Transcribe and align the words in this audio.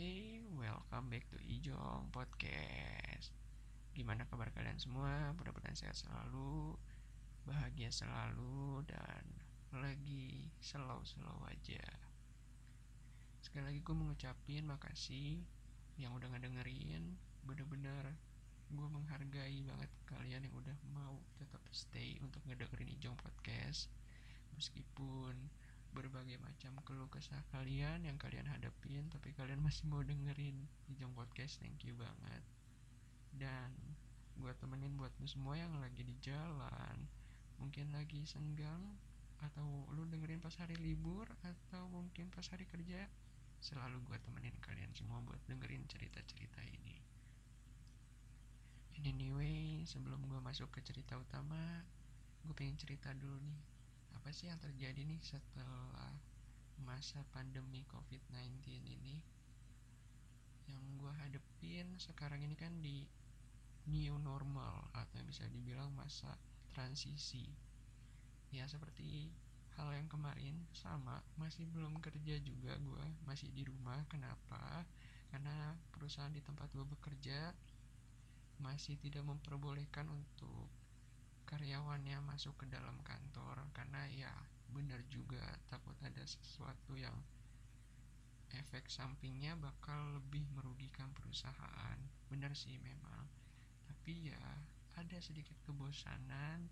Oke, 0.00 0.40
welcome 0.56 1.12
back 1.12 1.28
to 1.28 1.36
Ijong 1.44 2.08
Podcast. 2.08 3.36
Gimana 3.92 4.24
kabar 4.24 4.48
kalian 4.56 4.80
semua? 4.80 5.28
Mudah-mudahan 5.36 5.76
sehat 5.76 5.92
selalu, 5.92 6.72
bahagia 7.44 7.92
selalu, 7.92 8.80
dan 8.88 9.20
lagi 9.76 10.48
slow-slow 10.56 11.44
aja. 11.52 11.84
Sekali 13.44 13.68
lagi 13.68 13.84
gue 13.84 13.92
mengucapin 13.92 14.64
makasih 14.72 15.44
yang 16.00 16.16
udah 16.16 16.32
ngedengerin. 16.32 17.20
Bener-bener 17.44 18.16
gue 18.72 18.88
menghargai 18.88 19.60
banget 19.68 19.92
kalian 20.08 20.48
yang 20.48 20.56
udah 20.56 20.80
mau 20.96 21.20
tetap 21.36 21.60
stay 21.76 22.16
untuk 22.24 22.40
ngedengerin 22.48 22.88
Ijong 22.96 23.20
Podcast. 23.20 23.92
Meskipun 24.56 25.52
berbagai 25.90 26.38
macam 26.38 26.78
keluh 26.86 27.10
kesah 27.10 27.42
kalian 27.50 28.06
yang 28.06 28.14
kalian 28.16 28.46
hadapin 28.46 29.10
tapi 29.10 29.34
kalian 29.34 29.58
masih 29.58 29.90
mau 29.90 30.02
dengerin 30.02 30.54
Ijong 30.94 31.14
Podcast 31.14 31.58
thank 31.58 31.82
you 31.82 31.94
banget. 31.98 32.42
Dan 33.34 33.74
gue 34.38 34.52
temenin 34.56 34.94
buat 34.96 35.12
lu 35.18 35.26
semua 35.26 35.58
yang 35.58 35.74
lagi 35.82 36.06
di 36.06 36.16
jalan 36.22 37.06
mungkin 37.60 37.92
lagi 37.92 38.24
senggang 38.24 38.96
atau 39.40 39.84
lu 39.92 40.08
dengerin 40.08 40.40
pas 40.40 40.52
hari 40.56 40.76
libur 40.80 41.28
atau 41.44 41.88
mungkin 41.92 42.32
pas 42.32 42.44
hari 42.48 42.64
kerja 42.64 43.08
selalu 43.60 44.00
gue 44.08 44.18
temenin 44.24 44.56
kalian 44.64 44.88
semua 44.96 45.20
buat 45.20 45.40
dengerin 45.44 45.84
cerita-cerita 45.84 46.64
ini. 46.64 46.96
Anyway 49.00 49.84
sebelum 49.88 50.24
gue 50.28 50.40
masuk 50.40 50.68
ke 50.72 50.80
cerita 50.84 51.16
utama 51.16 51.84
gue 52.44 52.54
pengen 52.56 52.76
cerita 52.80 53.12
dulu 53.12 53.36
nih 53.40 53.79
apa 54.20 54.36
sih 54.36 54.52
yang 54.52 54.60
terjadi 54.60 55.00
nih 55.00 55.16
setelah 55.24 56.12
masa 56.84 57.24
pandemi 57.32 57.88
COVID-19 57.88 58.60
ini? 58.68 59.16
Yang 60.68 60.84
gue 61.00 61.12
hadepin 61.24 61.96
sekarang 61.96 62.44
ini 62.44 62.52
kan 62.52 62.68
di 62.84 63.08
new 63.88 64.20
normal 64.20 64.92
atau 64.92 65.24
bisa 65.24 65.48
dibilang 65.48 65.88
masa 65.96 66.36
transisi. 66.68 67.48
Ya 68.52 68.68
seperti 68.68 69.32
hal 69.80 69.88
yang 69.96 70.04
kemarin 70.12 70.68
sama. 70.76 71.24
Masih 71.40 71.64
belum 71.72 71.96
kerja 72.04 72.36
juga 72.44 72.76
gue 72.76 73.04
masih 73.24 73.48
di 73.56 73.64
rumah. 73.64 74.04
Kenapa? 74.12 74.84
Karena 75.32 75.72
perusahaan 75.96 76.28
di 76.28 76.44
tempat 76.44 76.68
gue 76.76 76.84
bekerja 76.84 77.56
masih 78.60 79.00
tidak 79.00 79.24
memperbolehkan 79.24 80.12
untuk 80.12 80.68
karyawannya 81.50 82.22
masuk 82.22 82.54
ke 82.62 82.66
dalam 82.70 82.96
kantor 83.02 83.66
karena 83.74 84.06
ya 84.08 84.32
benar 84.70 85.02
juga 85.10 85.42
takut 85.66 85.98
ada 86.00 86.22
sesuatu 86.22 86.94
yang 86.94 87.14
efek 88.54 88.86
sampingnya 88.90 89.58
bakal 89.58 90.14
lebih 90.14 90.46
merugikan 90.54 91.10
perusahaan. 91.14 91.98
Benar 92.30 92.54
sih 92.54 92.78
memang. 92.82 93.26
Tapi 93.86 94.30
ya 94.30 94.42
ada 94.98 95.18
sedikit 95.18 95.58
kebosanan 95.66 96.70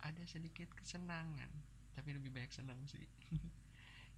ada 0.00 0.24
sedikit 0.24 0.68
kesenangan. 0.72 1.52
Tapi 1.92 2.16
lebih 2.16 2.32
banyak 2.32 2.52
senang 2.52 2.80
sih. 2.88 3.04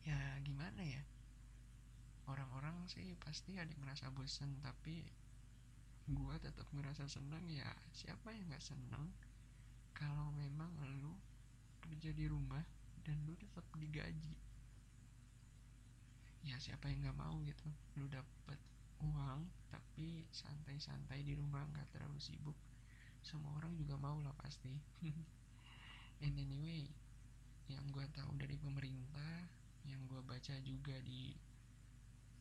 Ya 0.02 0.19
gimana 0.42 0.83
ya? 0.83 0.98
Orang-orang 2.27 2.91
sih 2.91 3.14
pasti 3.22 3.55
ada 3.55 3.70
yang 3.70 3.86
ngerasa 3.86 4.11
bosan 4.11 4.58
tapi 4.58 5.06
gua 6.11 6.34
tetap 6.42 6.67
ngerasa 6.74 7.06
senang 7.06 7.46
ya 7.46 7.70
siapa 7.94 8.34
yang 8.34 8.50
nggak 8.50 8.67
senang 8.67 9.14
kalau 9.96 10.32
memang 10.34 10.72
lu 11.00 11.14
kerja 11.84 12.10
di 12.12 12.26
rumah 12.26 12.64
dan 13.04 13.16
lu 13.24 13.34
tetap 13.38 13.64
digaji 13.76 14.36
ya 16.42 16.58
siapa 16.58 16.90
yang 16.90 17.06
nggak 17.06 17.18
mau 17.18 17.38
gitu. 17.46 17.70
Lu 17.98 18.10
dapat 18.10 18.58
uang 19.02 19.46
tapi 19.70 20.26
santai-santai 20.34 21.22
di 21.22 21.38
rumah 21.38 21.62
nggak 21.70 21.94
terlalu 21.94 22.18
sibuk. 22.18 22.58
Semua 23.22 23.54
orang 23.62 23.78
juga 23.78 23.94
mau 23.94 24.18
lah 24.18 24.34
pasti. 24.42 24.74
And 26.24 26.34
anyway 26.38 26.86
yang 27.70 27.86
gue 27.94 28.05
tahu 28.12 28.36
dari 28.36 28.58
pemerintah 28.58 29.48
yang 29.86 30.02
gue 30.11 30.20
baca 30.22 30.55
juga 30.67 30.98
di 31.02 31.34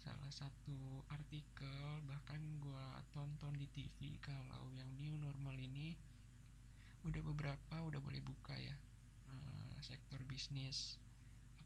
salah 0.01 0.33
satu 0.33 1.05
artikel 1.13 2.01
bahkan 2.09 2.41
gue 2.57 2.85
tonton 3.13 3.53
di 3.53 3.69
TV 3.69 4.17
kalau 4.17 4.73
yang 4.73 4.89
new 4.97 5.13
normal 5.21 5.53
ini 5.61 5.93
udah 7.01 7.21
beberapa 7.33 7.75
udah 7.81 7.97
boleh 7.97 8.21
buka 8.21 8.53
ya 8.57 8.75
uh, 9.29 9.75
sektor 9.81 10.21
bisnis. 10.29 11.01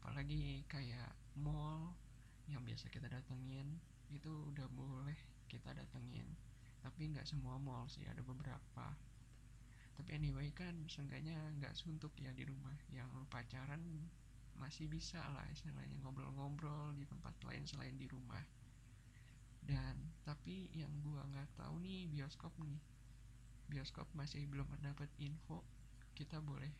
Apalagi 0.00 0.64
kayak 0.70 1.12
mall 1.36 1.92
yang 2.46 2.62
biasa 2.62 2.88
kita 2.88 3.10
datengin 3.10 3.76
itu 4.08 4.30
udah 4.54 4.70
boleh 4.72 5.18
kita 5.50 5.74
datengin. 5.76 6.26
Tapi 6.80 7.12
nggak 7.12 7.26
semua 7.26 7.58
mall 7.58 7.90
sih 7.90 8.06
ada 8.06 8.22
beberapa. 8.22 8.94
Tapi 9.96 10.10
anyway 10.12 10.52
kan 10.52 10.76
seenggaknya 10.86 11.36
nggak 11.58 11.74
suntuk 11.74 12.14
ya 12.16 12.30
di 12.32 12.46
rumah. 12.46 12.76
Yang 12.94 13.10
pacaran 13.28 13.82
masih 14.56 14.88
bisa 14.88 15.20
lah 15.36 15.44
istilahnya 15.52 16.00
ngobrol-ngobrol 16.00 16.96
di 16.96 17.04
tempat 17.04 17.36
lain 17.44 17.64
selain 17.68 17.96
di 17.98 18.08
rumah. 18.08 18.44
Dan 19.66 19.98
tapi 20.22 20.70
yang 20.72 20.92
gua 21.02 21.26
nggak 21.26 21.58
tahu 21.58 21.82
nih 21.82 22.06
bioskop 22.06 22.54
nih 22.62 22.95
bioskop 23.66 24.06
masih 24.14 24.46
belum 24.46 24.66
dapat 24.82 25.10
info 25.18 25.62
kita 26.16 26.40
boleh 26.40 26.70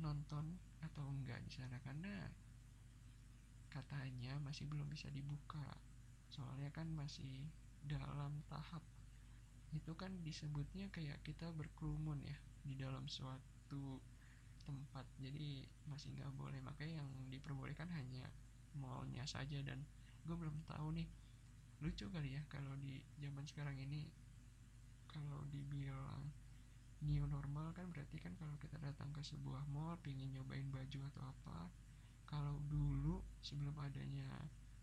nonton 0.00 0.58
atau 0.84 1.04
enggak 1.08 1.40
di 1.44 1.52
sana. 1.52 1.76
Karena 1.80 2.28
katanya 3.70 4.36
masih 4.42 4.66
belum 4.66 4.88
bisa 4.90 5.08
dibuka. 5.12 5.64
Soalnya 6.32 6.68
kan 6.74 6.90
masih 6.92 7.48
dalam 7.84 8.42
tahap. 8.50 8.82
Itu 9.70 9.94
kan 9.94 10.10
disebutnya 10.26 10.90
kayak 10.90 11.22
kita 11.22 11.54
berkerumun 11.54 12.20
ya 12.26 12.36
di 12.66 12.74
dalam 12.74 13.06
suatu 13.06 14.02
tempat. 14.66 15.06
Jadi 15.22 15.64
masih 15.86 16.12
nggak 16.18 16.32
boleh. 16.34 16.60
Makanya 16.60 17.00
yang 17.00 17.10
diperbolehkan 17.30 17.88
hanya 17.94 18.26
mallnya 18.76 19.24
saja. 19.24 19.62
Dan 19.62 19.86
gue 20.26 20.36
belum 20.36 20.66
tahu 20.66 20.96
nih 20.96 21.08
lucu 21.80 22.04
kali 22.12 22.36
ya 22.36 22.44
kalau 22.52 22.76
di 22.76 23.00
zaman 23.16 23.40
sekarang 23.48 23.72
ini 23.80 24.04
kalau 25.10 25.42
dibilang 25.50 26.30
new 27.02 27.26
normal 27.26 27.74
kan 27.74 27.90
berarti 27.90 28.16
kan 28.22 28.32
kalau 28.38 28.54
kita 28.62 28.78
datang 28.78 29.10
ke 29.10 29.20
sebuah 29.24 29.66
mall 29.72 29.98
pingin 30.00 30.30
nyobain 30.30 30.68
baju 30.70 31.00
atau 31.10 31.22
apa 31.26 31.68
kalau 32.30 32.62
dulu 32.70 33.18
sebelum 33.42 33.74
adanya 33.82 34.28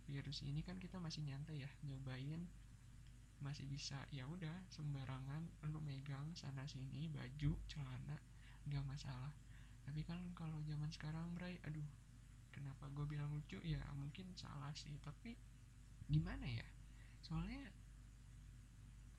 virus 0.03 0.43
ini 0.43 0.59
kan 0.63 0.75
kita 0.75 0.99
masih 0.99 1.23
nyantai 1.23 1.63
ya 1.63 1.69
nyobain 1.87 2.43
masih 3.41 3.69
bisa. 3.69 3.97
Ya 4.09 4.25
udah 4.25 4.65
sembarangan 4.73 5.45
lu 5.69 5.79
megang 5.81 6.33
sana 6.33 6.65
sini 6.65 7.09
baju 7.11 7.53
celana 7.69 8.17
nggak 8.65 8.83
masalah. 8.85 9.33
Tapi 9.85 10.03
kan 10.03 10.19
kalau 10.33 10.59
zaman 10.67 10.89
sekarang 10.91 11.31
Bray 11.37 11.61
aduh 11.63 11.85
kenapa 12.51 12.89
gue 12.91 13.05
bilang 13.05 13.29
lucu? 13.29 13.61
Ya 13.63 13.81
mungkin 13.93 14.33
salah 14.33 14.73
sih 14.73 14.97
tapi 14.99 15.37
gimana 16.09 16.45
ya? 16.49 16.65
Soalnya 17.21 17.61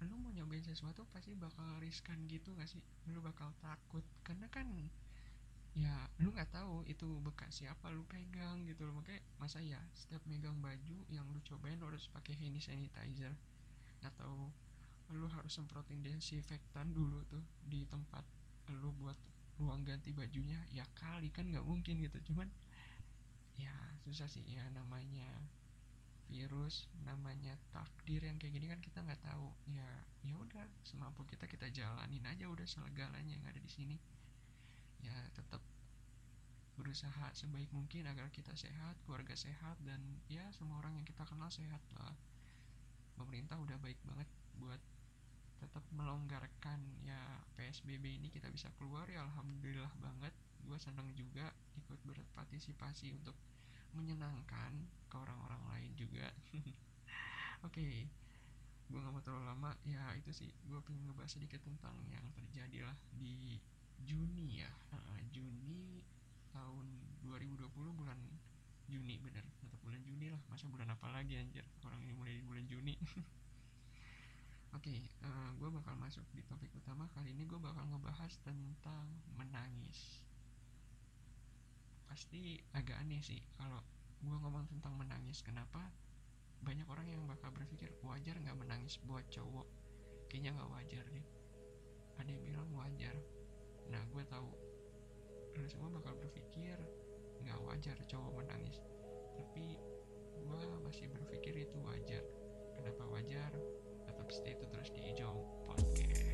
lu 0.06 0.14
mau 0.22 0.30
nyobain 0.30 0.62
sesuatu 0.62 1.02
pasti 1.10 1.34
bakal 1.34 1.66
riskan 1.82 2.18
gitu 2.30 2.54
gak 2.54 2.70
sih? 2.70 2.82
Lu 3.10 3.18
bakal 3.18 3.50
takut. 3.58 4.04
Karena 4.22 4.46
kan 4.50 4.66
ya 5.78 5.94
lu 6.18 6.34
nggak 6.34 6.50
tahu 6.50 6.82
itu 6.90 7.06
bekas 7.22 7.62
siapa 7.62 7.90
lu 7.90 8.02
pegang 8.06 8.62
gitu 8.66 8.86
loh. 8.86 8.94
Makanya 8.98 9.22
masa 9.42 9.58
ya 9.62 9.78
setiap 9.94 10.22
megang 10.30 10.58
baju 10.62 10.98
yang 11.10 11.26
lu 11.30 11.40
cobain 11.42 11.78
lu 11.78 11.86
harus 11.90 12.06
pakai 12.10 12.34
hand 12.38 12.58
sanitizer. 12.62 13.34
Atau 14.02 14.54
lu 15.10 15.26
harus 15.32 15.52
semprotin 15.54 16.04
desinfektan 16.04 16.92
dulu 16.92 17.24
tuh 17.26 17.42
di 17.64 17.82
tempat 17.88 18.22
lu 18.70 18.92
buat 18.94 19.16
ruang 19.58 19.82
ganti 19.82 20.14
bajunya. 20.14 20.62
Ya 20.70 20.86
kali 20.94 21.32
kan 21.34 21.50
nggak 21.50 21.66
mungkin 21.66 21.98
gitu. 22.04 22.18
Cuman 22.32 22.46
ya 23.58 23.74
susah 24.06 24.30
sih. 24.30 24.44
Ya 24.46 24.62
namanya 24.70 25.26
virus 26.28 26.86
namanya 27.02 27.56
takdir 27.72 28.20
yang 28.20 28.36
kayak 28.36 28.54
gini 28.60 28.66
kan 28.68 28.80
kita 28.84 29.00
nggak 29.00 29.20
tahu. 29.24 29.48
Ya 29.68 29.88
ya 30.22 30.36
udah 30.36 30.68
semampu 30.84 31.24
kita 31.24 31.48
kita 31.48 31.72
jalanin 31.72 32.24
aja 32.28 32.46
udah 32.46 32.68
segalanya 32.68 33.32
yang 33.32 33.44
ada 33.48 33.58
di 33.58 33.70
sini. 33.72 33.96
Ya 35.00 35.16
tetap 35.32 35.64
berusaha 36.78 37.34
sebaik 37.34 37.74
mungkin 37.74 38.06
agar 38.06 38.30
kita 38.30 38.54
sehat 38.54 38.94
keluarga 39.02 39.34
sehat 39.34 39.74
dan 39.82 39.98
ya 40.30 40.46
semua 40.54 40.78
orang 40.78 40.94
yang 40.94 41.06
kita 41.08 41.26
kenal 41.26 41.50
sehat 41.50 41.82
lah. 41.98 42.14
Pemerintah 43.18 43.58
udah 43.58 43.74
baik 43.82 43.98
banget 44.06 44.30
buat 44.62 44.78
tetap 45.58 45.82
melonggarkan 45.90 46.78
ya 47.02 47.18
PSBB 47.58 48.22
ini. 48.22 48.30
Kita 48.30 48.46
bisa 48.54 48.70
keluar 48.78 49.10
ya 49.10 49.26
alhamdulillah 49.26 49.90
banget. 49.98 50.30
Gue 50.62 50.78
seneng 50.78 51.10
juga 51.18 51.50
ikut 51.74 51.98
berpartisipasi 52.06 53.10
untuk 53.18 53.34
menyenangkan 53.96 54.72
ke 55.08 55.16
orang-orang 55.16 55.62
lain 55.72 55.90
juga. 55.96 56.28
Oke 57.66 57.82
okay. 57.82 57.96
gue 58.88 58.98
gak 59.00 59.12
mau 59.12 59.20
terlalu 59.20 59.44
lama. 59.48 59.70
Ya 59.84 60.12
itu 60.16 60.32
sih. 60.32 60.50
Gue 60.64 60.80
pengen 60.84 61.08
ngebahas 61.08 61.36
sedikit 61.36 61.60
tentang 61.60 61.96
yang 62.08 62.24
terjadi 62.32 62.88
lah 62.88 62.96
di 63.16 63.60
Juni 64.04 64.64
ya. 64.64 64.70
Uh, 64.94 65.20
Juni 65.32 66.04
tahun 66.52 66.86
2020 67.24 67.68
bulan 67.74 68.18
Juni 68.88 69.20
bener. 69.20 69.44
Tetap 69.60 69.80
bulan 69.84 70.00
Juni 70.04 70.32
lah. 70.32 70.40
Masa 70.48 70.68
bulan 70.68 70.88
apa 70.88 71.12
lagi 71.12 71.36
anjir? 71.36 71.64
Orang 71.84 72.00
ini 72.04 72.16
mulai 72.16 72.36
di 72.38 72.44
bulan 72.44 72.64
Oke, 74.76 74.92
okay, 74.92 75.00
uh, 75.24 75.28
eh, 75.28 75.48
gue 75.56 75.68
bakal 75.72 75.96
masuk 75.96 76.24
di 76.36 76.44
topik 76.44 76.68
utama. 76.76 77.08
Kali 77.16 77.32
ini 77.32 77.48
gue 77.48 77.56
bakal 77.56 77.88
ngebahas 77.88 78.32
tentang 78.44 79.08
menangis. 79.40 80.27
Pasti 82.08 82.58
agak 82.74 82.96
aneh 83.04 83.20
sih 83.20 83.38
kalau 83.54 83.78
gue 84.18 84.36
ngomong 84.40 84.66
tentang 84.66 84.96
menangis. 84.96 85.44
Kenapa? 85.44 85.92
Banyak 86.64 86.88
orang 86.90 87.06
yang 87.06 87.22
bakal 87.28 87.54
berpikir 87.54 87.92
wajar 88.02 88.34
nggak 88.40 88.58
menangis 88.58 88.98
buat 89.06 89.22
cowok. 89.30 89.68
Kayaknya 90.26 90.58
nggak 90.58 90.70
wajar 90.74 91.04
deh. 91.12 91.26
Ada 92.18 92.28
yang 92.34 92.42
bilang 92.42 92.68
wajar. 92.74 93.14
Nah, 93.92 94.02
gue 94.10 94.24
tahu. 94.26 94.50
Lo 95.54 95.66
semua 95.70 95.92
bakal 95.94 96.18
berpikir 96.18 96.76
nggak 97.46 97.60
wajar 97.62 97.96
cowok 98.10 98.42
menangis. 98.42 98.82
Tapi 99.38 99.78
gue 100.42 100.60
masih 100.82 101.06
berpikir 101.12 101.54
itu 101.54 101.76
wajar. 101.86 102.24
Kenapa 102.74 103.06
wajar? 103.06 103.54
tetap 104.28 104.44
stay 104.44 104.52
itu 104.52 104.64
terus 104.68 104.90
di 104.92 105.00
hijau 105.08 105.36
podcast 105.64 106.27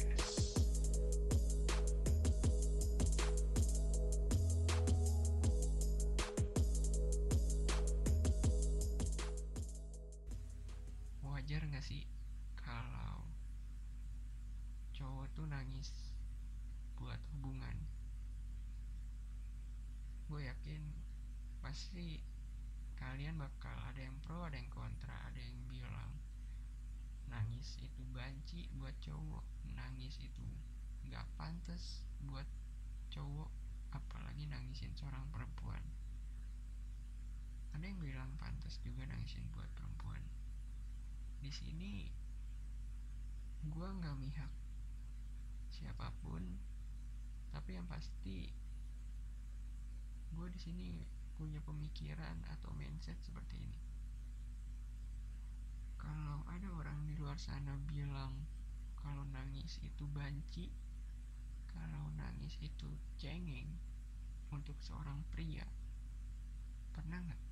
kalau 12.65 13.29
cowok 14.97 15.29
tuh 15.37 15.45
nangis 15.45 15.93
buat 16.97 17.21
hubungan. 17.37 17.77
Gue 20.33 20.49
yakin 20.49 20.81
pasti 21.61 22.25
kalian 22.97 23.37
bakal 23.37 23.77
ada 23.85 24.01
yang 24.01 24.17
pro 24.25 24.49
ada 24.49 24.57
yang 24.57 24.73
kontra 24.73 25.13
ada 25.29 25.37
yang 25.37 25.61
bilang 25.69 26.13
nangis 27.29 27.77
itu 27.85 28.01
banci 28.17 28.71
buat 28.81 28.97
cowok 29.05 29.45
nangis 29.77 30.17
itu 30.21 30.45
nggak 31.05 31.27
pantas 31.37 32.05
buat 32.25 32.49
cowok 33.13 33.51
apalagi 33.95 34.51
nangisin 34.51 34.91
seorang 34.99 35.23
perempuan. 35.31 35.85
Ada 37.79 37.85
yang 37.87 38.01
bilang 38.03 38.31
pantas 38.39 38.83
juga 38.83 39.07
nangisin 39.07 39.47
buat 39.55 39.71
perempuan. 39.79 40.23
Di 41.39 41.51
sini 41.55 42.11
gue 43.69 43.89
nggak 44.01 44.17
mihak 44.21 44.53
siapa 45.73 46.13
pun 46.21 46.45
tapi 47.55 47.79
yang 47.79 47.87
pasti 47.87 48.51
gue 50.35 50.49
di 50.51 50.59
sini 50.59 50.91
punya 51.35 51.59
pemikiran 51.63 52.43
atau 52.47 52.71
mindset 52.75 53.19
seperti 53.23 53.59
ini. 53.59 53.81
Kalau 55.99 56.47
ada 56.47 56.69
orang 56.71 57.07
di 57.07 57.15
luar 57.19 57.39
sana 57.39 57.75
bilang 57.91 58.47
kalau 58.99 59.27
nangis 59.31 59.83
itu 59.83 60.07
banci 60.11 60.71
kalau 61.71 62.07
nangis 62.15 62.55
itu 62.63 62.87
cengeng 63.19 63.67
untuk 64.55 64.79
seorang 64.79 65.23
pria 65.35 65.67
pernah 66.95 67.19
nggak? 67.19 67.43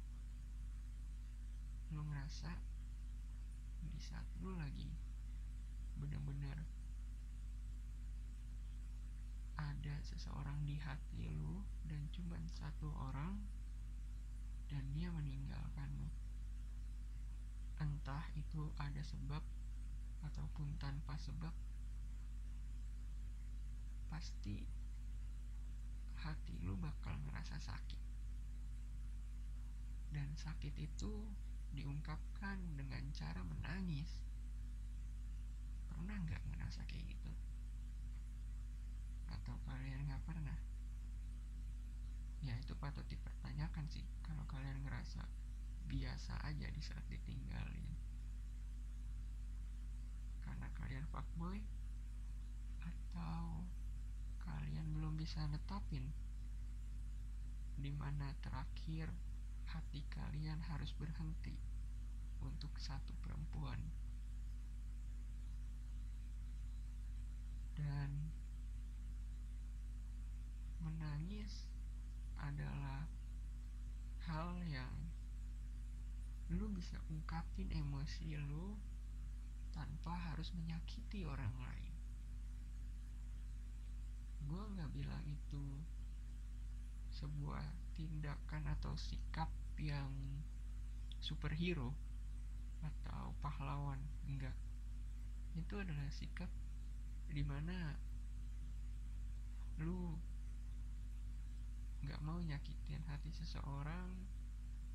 Lu 1.95 2.07
ngerasa 2.07 2.55
di 3.83 3.99
saat 3.99 4.27
lu 4.39 4.55
lagi 4.55 4.91
benar-benar 5.99 6.65
ada 9.59 9.95
seseorang 10.07 10.63
di 10.63 10.79
hati 10.79 11.27
lu 11.27 11.67
dan 11.87 12.07
cuma 12.15 12.39
satu 12.47 12.91
orang 12.95 13.43
dan 14.71 14.89
dia 14.97 15.13
meninggalkanmu. 15.13 16.09
Entah 17.83 18.25
itu 18.39 18.73
ada 18.79 19.03
sebab 19.05 19.43
ataupun 20.23 20.79
tanpa 20.79 21.19
sebab 21.19 21.53
pasti 24.09 24.65
hati 26.23 26.63
lu 26.63 26.79
bakal 26.79 27.19
ngerasa 27.27 27.59
sakit. 27.59 28.01
Dan 30.15 30.33
sakit 30.39 30.79
itu 30.79 31.27
diungkapkan 31.75 32.61
dengan 32.79 33.03
cara 33.17 33.43
menangis 33.43 34.22
pernah 36.03 36.19
nggak 36.19 36.43
ngerasa 36.51 36.83
kayak 36.91 37.15
gitu? 37.15 37.31
Atau 39.31 39.55
kalian 39.63 40.03
nggak 40.11 40.19
pernah? 40.27 40.59
Ya 42.43 42.59
itu 42.59 42.75
patut 42.75 43.07
dipertanyakan 43.07 43.87
sih. 43.87 44.03
Kalau 44.27 44.43
kalian 44.51 44.83
ngerasa 44.83 45.23
biasa 45.87 46.43
aja 46.43 46.67
di 46.75 46.83
saat 46.83 47.07
ditinggalin. 47.07 47.87
Karena 50.43 50.67
kalian 50.75 51.07
fuckboy 51.07 51.63
atau 52.83 53.63
kalian 54.43 54.99
belum 54.99 55.15
bisa 55.15 55.47
netapin 55.55 56.11
di 57.79 57.95
mana 57.95 58.35
terakhir 58.43 59.07
hati 59.71 60.03
kalian 60.11 60.59
harus 60.67 60.91
berhenti 60.99 61.55
untuk 62.43 62.75
satu 62.83 63.15
perempuan 63.23 64.02
dan 67.83 68.11
menangis 70.79 71.67
adalah 72.39 73.07
hal 74.27 74.59
yang 74.67 74.95
lu 76.53 76.71
bisa 76.71 77.01
ungkapin 77.11 77.67
emosi 77.75 78.39
lu 78.39 78.77
tanpa 79.73 80.13
harus 80.31 80.53
menyakiti 80.55 81.25
orang 81.25 81.53
lain. 81.59 81.95
Gue 84.47 84.63
nggak 84.77 84.93
bilang 84.93 85.25
itu 85.25 85.65
sebuah 87.13 87.65
tindakan 87.97 88.69
atau 88.79 88.93
sikap 88.97 89.49
yang 89.81 90.13
superhero 91.23 91.97
atau 92.85 93.33
pahlawan 93.41 94.01
enggak. 94.29 94.57
Itu 95.57 95.81
adalah 95.81 96.09
sikap 96.13 96.51
di 97.33 97.41
mana 97.41 97.97
lu 99.81 100.13
nggak 102.05 102.21
mau 102.21 102.37
nyakitin 102.39 103.01
hati 103.09 103.33
seseorang 103.33 104.13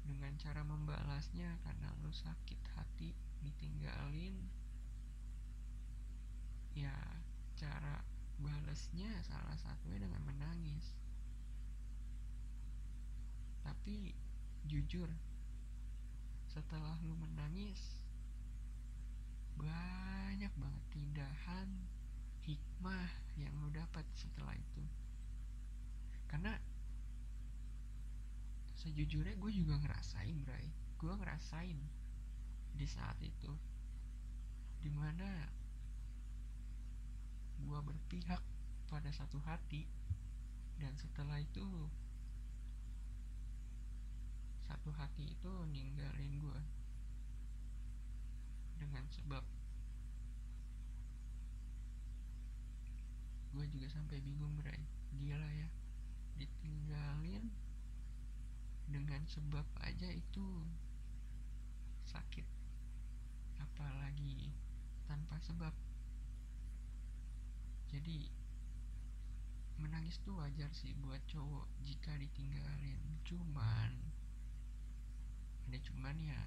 dengan 0.06 0.31
cara 0.39 0.62
membalasnya 0.62 1.60
karena 1.66 1.89
lu 2.06 2.13
sakit 2.13 2.62
hati 2.78 3.12
ditinggalin 3.42 4.38
ya 6.78 6.94
cara 7.57 8.06
balasnya 8.38 9.09
salah 9.26 9.57
satunya 9.57 10.06
dengan 10.06 10.21
menangis. 10.30 10.94
Tapi 13.66 14.14
jujur 14.69 15.09
setelah 16.45 16.95
lu 17.02 17.18
menangis 17.18 18.06
banyak 19.57 20.54
banget 20.54 20.83
tindakan 20.94 21.68
hikmah 22.47 23.11
yang 23.35 23.51
lu 23.59 23.68
dapat 23.75 24.07
setelah 24.16 24.56
itu. 24.56 24.83
Karena 26.31 26.56
sejujurnya 28.80 29.35
gue 29.35 29.51
juga 29.51 29.75
ngerasain 29.83 30.37
bray. 30.47 30.71
Gue 30.95 31.11
ngerasain 31.11 31.77
di 32.77 32.87
saat 32.87 33.19
itu 33.19 33.51
di 34.80 34.94
mana 34.94 35.49
gue 37.57 37.80
berpihak 37.83 38.39
pada 38.87 39.11
satu 39.11 39.42
hati 39.44 39.83
dan 40.77 40.94
setelah 40.95 41.42
itu 41.42 41.66
satu 44.69 44.94
hati 44.94 45.33
itu 45.33 45.51
ninggalin 45.73 46.37
gue 46.37 46.61
dengan 48.77 49.04
sebab 49.09 49.44
gue 53.57 53.67
juga 53.78 53.94
sampai 53.94 54.18
bingung 54.26 54.57
bray 54.57 54.81
gila 55.14 55.46
ya 55.54 55.69
ditinggalin 56.42 57.54
dengan 58.90 59.22
sebab 59.30 59.62
aja 59.86 60.10
itu 60.10 60.66
sakit. 62.10 62.48
Apalagi 63.62 64.50
tanpa 65.06 65.38
sebab. 65.46 65.76
Jadi 67.94 68.34
menangis 69.78 70.18
tuh 70.26 70.42
wajar 70.42 70.74
sih 70.74 70.98
buat 70.98 71.22
cowok 71.30 71.69
jika 71.86 72.18
ditinggalin. 72.18 73.22
Cuman 73.22 73.92
ada 75.69 75.78
cuman 75.78 76.18
ya 76.18 76.42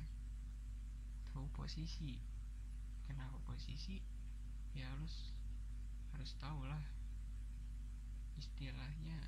tahu 1.30 1.46
posisi. 1.54 2.18
Kenapa 3.06 3.38
posisi? 3.46 4.02
Ya 4.74 4.90
harus 4.90 5.30
harus 6.10 6.34
tahu 6.42 6.66
lah 6.66 6.99
istilahnya 8.40 9.20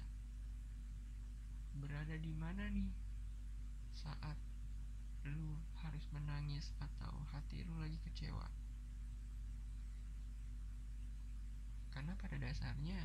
berada 1.76 2.16
di 2.16 2.32
mana 2.32 2.64
nih 2.72 2.88
saat 3.92 4.40
lu 5.28 5.60
harus 5.84 6.00
menangis 6.16 6.72
atau 6.80 7.12
hati 7.28 7.60
lu 7.68 7.76
lagi 7.76 8.00
kecewa? 8.08 8.48
Karena 11.92 12.16
pada 12.16 12.40
dasarnya 12.40 13.04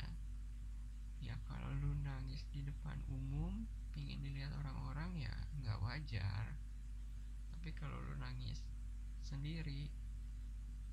ya 1.20 1.36
kalau 1.44 1.76
lu 1.76 1.92
nangis 2.00 2.40
di 2.48 2.64
depan 2.64 2.96
umum 3.12 3.68
pingin 3.92 4.24
dilihat 4.24 4.56
orang-orang 4.64 5.28
ya 5.28 5.34
nggak 5.60 5.76
wajar. 5.84 6.56
Tapi 7.52 7.68
kalau 7.76 8.00
lu 8.00 8.16
nangis 8.16 8.64
sendiri 9.20 9.92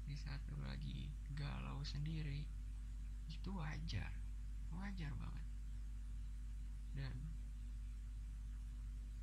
di 0.04 0.16
saat 0.20 0.44
lu 0.52 0.60
lagi 0.68 1.08
galau 1.32 1.80
sendiri 1.88 2.44
itu 3.32 3.50
wajar 3.56 4.25
wajar 4.78 5.12
banget. 5.16 5.48
Dan 6.96 7.16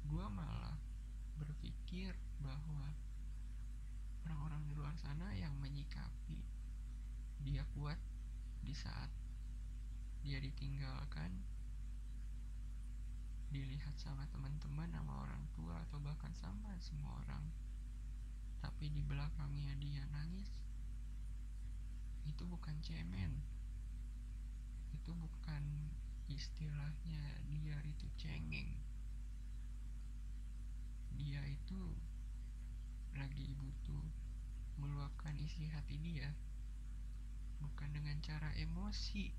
gue 0.09 0.27
malah 0.29 0.77
berpikir 1.41 2.13
bahwa 2.45 2.93
orang-orang 4.27 4.63
di 4.69 4.73
luar 4.77 4.95
sana 4.99 5.33
yang 5.35 5.57
menyikapi 5.59 6.41
dia 7.43 7.67
kuat 7.75 7.99
di 8.63 8.71
saat 8.77 9.11
dia 10.23 10.39
ditinggalkan 10.39 11.43
dilihat 13.51 13.93
sama 13.99 14.25
teman-teman 14.31 14.89
sama 14.95 15.27
orang 15.27 15.45
tua 15.53 15.77
atau 15.85 15.99
bahkan 16.01 16.33
sama 16.39 16.73
semua 16.79 17.21
orang 17.27 17.45
tapi 18.63 18.89
di 18.89 19.03
belakangnya 19.03 19.75
dia 19.83 20.07
nangis 20.15 20.49
itu 22.25 22.47
bukan 22.47 22.79
cemen 22.81 23.43
itu 25.03 25.19
bukan 25.19 25.91
istilahnya 26.31 27.43
dia 27.51 27.75
itu 27.83 28.07
cengeng. 28.15 28.71
Dia 31.19 31.43
itu 31.43 31.99
lagi 33.19 33.51
butuh 33.59 34.07
meluapkan 34.79 35.35
isi 35.43 35.67
hati 35.75 35.99
dia 35.99 36.31
bukan 37.59 37.91
dengan 37.91 38.15
cara 38.23 38.55
emosi 38.55 39.35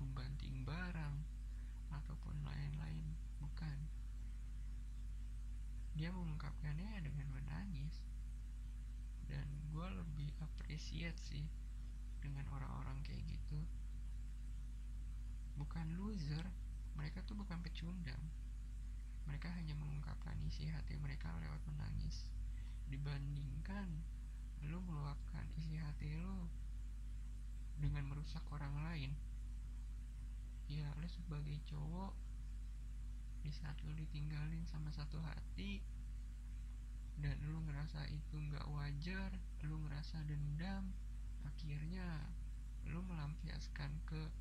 membanting 0.00 0.64
barang 0.64 1.16
ataupun 1.92 2.40
lain-lain 2.48 3.04
bukan. 3.44 3.84
Dia 5.92 6.08
mengungkapkannya 6.08 7.04
dengan 7.04 7.28
menangis. 7.36 8.00
Dan 9.28 9.44
gue 9.68 9.88
lebih 9.92 10.32
apresiat 10.40 11.20
sih 11.20 11.57
dengan 12.28 12.44
orang-orang 12.52 13.00
kayak 13.08 13.24
gitu 13.24 13.64
bukan 15.56 15.96
loser 15.96 16.44
mereka 16.98 17.22
tuh 17.22 17.38
bukan 17.38 17.62
pecundang. 17.62 18.18
Mereka 19.30 19.46
hanya 19.54 19.78
mengungkapkan 19.78 20.34
isi 20.50 20.66
hati 20.66 20.98
mereka 20.98 21.30
lewat 21.38 21.62
menangis. 21.70 22.26
Dibandingkan 22.90 23.86
lu 24.66 24.82
meluapkan 24.82 25.46
isi 25.54 25.78
hati 25.78 26.18
lu 26.18 26.50
dengan 27.78 28.10
merusak 28.10 28.42
orang 28.50 28.74
lain 28.82 29.14
ya 30.66 30.90
lu 30.98 31.06
sebagai 31.06 31.54
cowok 31.70 32.10
di 33.46 33.54
saat 33.54 33.78
lu 33.86 33.94
ditinggalin 33.94 34.66
sama 34.66 34.90
satu 34.90 35.22
hati 35.22 35.78
dan 37.22 37.38
lu 37.46 37.62
ngerasa 37.70 38.10
itu 38.10 38.34
nggak 38.34 38.66
wajar 38.66 39.30
lu 39.62 39.78
ngerasa 39.86 40.26
dendam 40.26 40.90
akhirnya 41.46 42.26
lu 42.88 43.04
melampiaskan 43.04 43.92
ke 44.08 44.32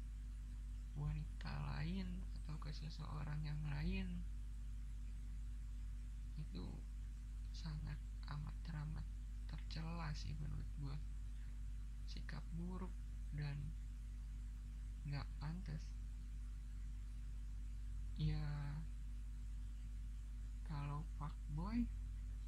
wanita 0.97 1.53
lain 1.75 2.07
atau 2.41 2.55
ke 2.57 2.71
seseorang 2.73 3.43
yang 3.43 3.59
lain. 3.69 4.23
Itu 6.39 6.65
sangat 7.53 7.99
amat 8.33 8.55
teramat 8.65 9.05
tercela 9.51 10.09
sih 10.17 10.33
menurut 10.41 10.69
gue 10.79 10.97
sikap 12.07 12.43
buruk 12.55 12.93
dan 13.35 13.57
nggak 15.05 15.27
pantas. 15.37 15.83
Ya 18.17 18.41
kalau 20.65 21.05
boy 21.57 21.85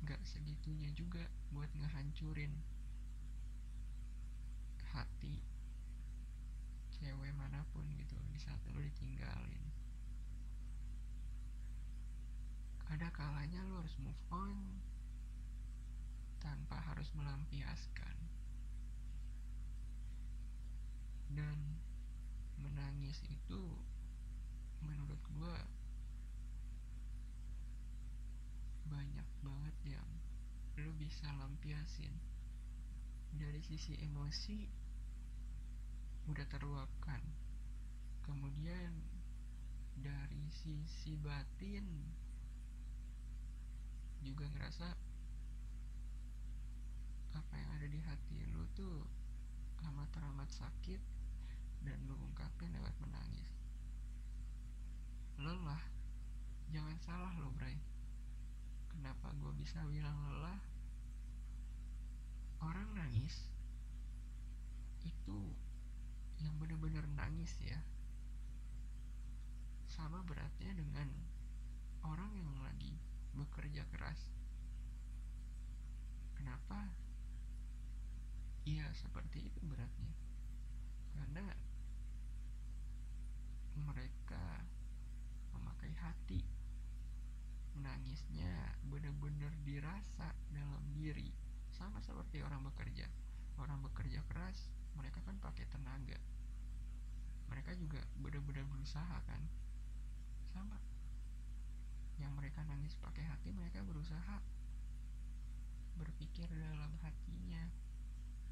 nggak 0.06 0.22
segitunya 0.22 0.94
juga 0.94 1.26
buat 1.50 1.70
ngehancurin 1.74 2.79
hati 4.94 5.40
cewek 7.00 7.32
mana 7.40 7.64
pun 7.72 7.88
gitu 7.96 8.20
di 8.34 8.40
saat 8.42 8.60
lo 8.76 8.84
ditinggalin. 8.84 9.64
Ada 12.92 13.08
kalanya 13.16 13.64
lo 13.70 13.80
harus 13.80 13.96
move 14.02 14.24
on 14.34 14.84
tanpa 16.44 16.76
harus 16.92 17.08
melampiaskan. 17.16 18.18
Dan 21.32 21.80
menangis 22.60 23.24
itu 23.32 23.64
menurut 24.84 25.22
gue 25.30 25.58
banyak 28.90 29.28
banget 29.46 29.78
yang 29.96 30.10
lu 30.82 30.92
bisa 30.98 31.30
lampiasin 31.38 32.12
dari 33.36 33.62
sisi 33.62 33.94
emosi 34.00 34.58
udah 36.30 36.46
terluapkan. 36.50 37.22
Kemudian 38.26 38.94
dari 40.00 40.46
sisi 40.54 41.18
batin 41.20 41.86
juga 44.22 44.46
ngerasa 44.52 44.88
apa 47.34 47.54
yang 47.56 47.70
ada 47.80 47.88
di 47.88 48.00
hati 48.04 48.38
lu 48.52 48.68
tuh 48.76 49.08
amat 49.90 50.12
teramat 50.12 50.50
sakit 50.52 51.02
dan 51.88 51.98
lu 52.06 52.16
ungkapin 52.20 52.70
lewat 52.76 52.94
menangis. 53.00 53.50
Lelah. 55.40 55.82
Jangan 56.70 56.98
salah 57.02 57.34
lo 57.42 57.50
Bray. 57.58 57.80
Kenapa 58.94 59.34
gue 59.42 59.50
bisa 59.58 59.82
bilang 59.90 60.14
lelah 60.30 60.69
orang 62.60 62.92
nangis 62.92 63.48
itu 65.04 65.40
yang 66.40 66.56
bener-bener 66.60 67.04
nangis 67.16 67.52
ya. 67.64 67.80
Sama 69.88 70.24
beratnya 70.24 70.72
dengan 70.76 71.12
orang 72.04 72.32
yang 72.36 72.52
lagi 72.64 72.96
bekerja 73.36 73.84
keras. 73.92 74.20
Kenapa? 76.36 76.92
Iya 78.64 78.88
seperti 78.96 79.52
itu 79.52 79.60
beratnya. 79.68 80.14
Karena 81.16 81.46
mereka 83.76 84.64
memakai 85.56 85.92
hati. 86.00 86.44
Menangisnya 87.76 88.76
benar-benar 88.88 89.56
dirasa 89.64 90.36
dalam 90.52 90.84
diri 90.96 91.39
sama 91.80 92.04
seperti 92.04 92.44
orang 92.44 92.60
bekerja. 92.68 93.08
Orang 93.56 93.80
bekerja 93.80 94.20
keras 94.28 94.68
mereka 95.00 95.24
kan 95.24 95.40
pakai 95.40 95.64
tenaga. 95.72 96.20
Mereka 97.48 97.72
juga 97.80 98.04
benar-benar 98.20 98.68
berusaha 98.68 99.24
kan? 99.24 99.42
Sama. 100.52 100.76
Yang 102.20 102.36
mereka 102.36 102.68
nangis 102.68 103.00
pakai 103.00 103.24
hati 103.24 103.56
mereka 103.56 103.80
berusaha. 103.88 104.44
Berpikir 105.96 106.52
dalam 106.52 106.92
hatinya 107.00 107.64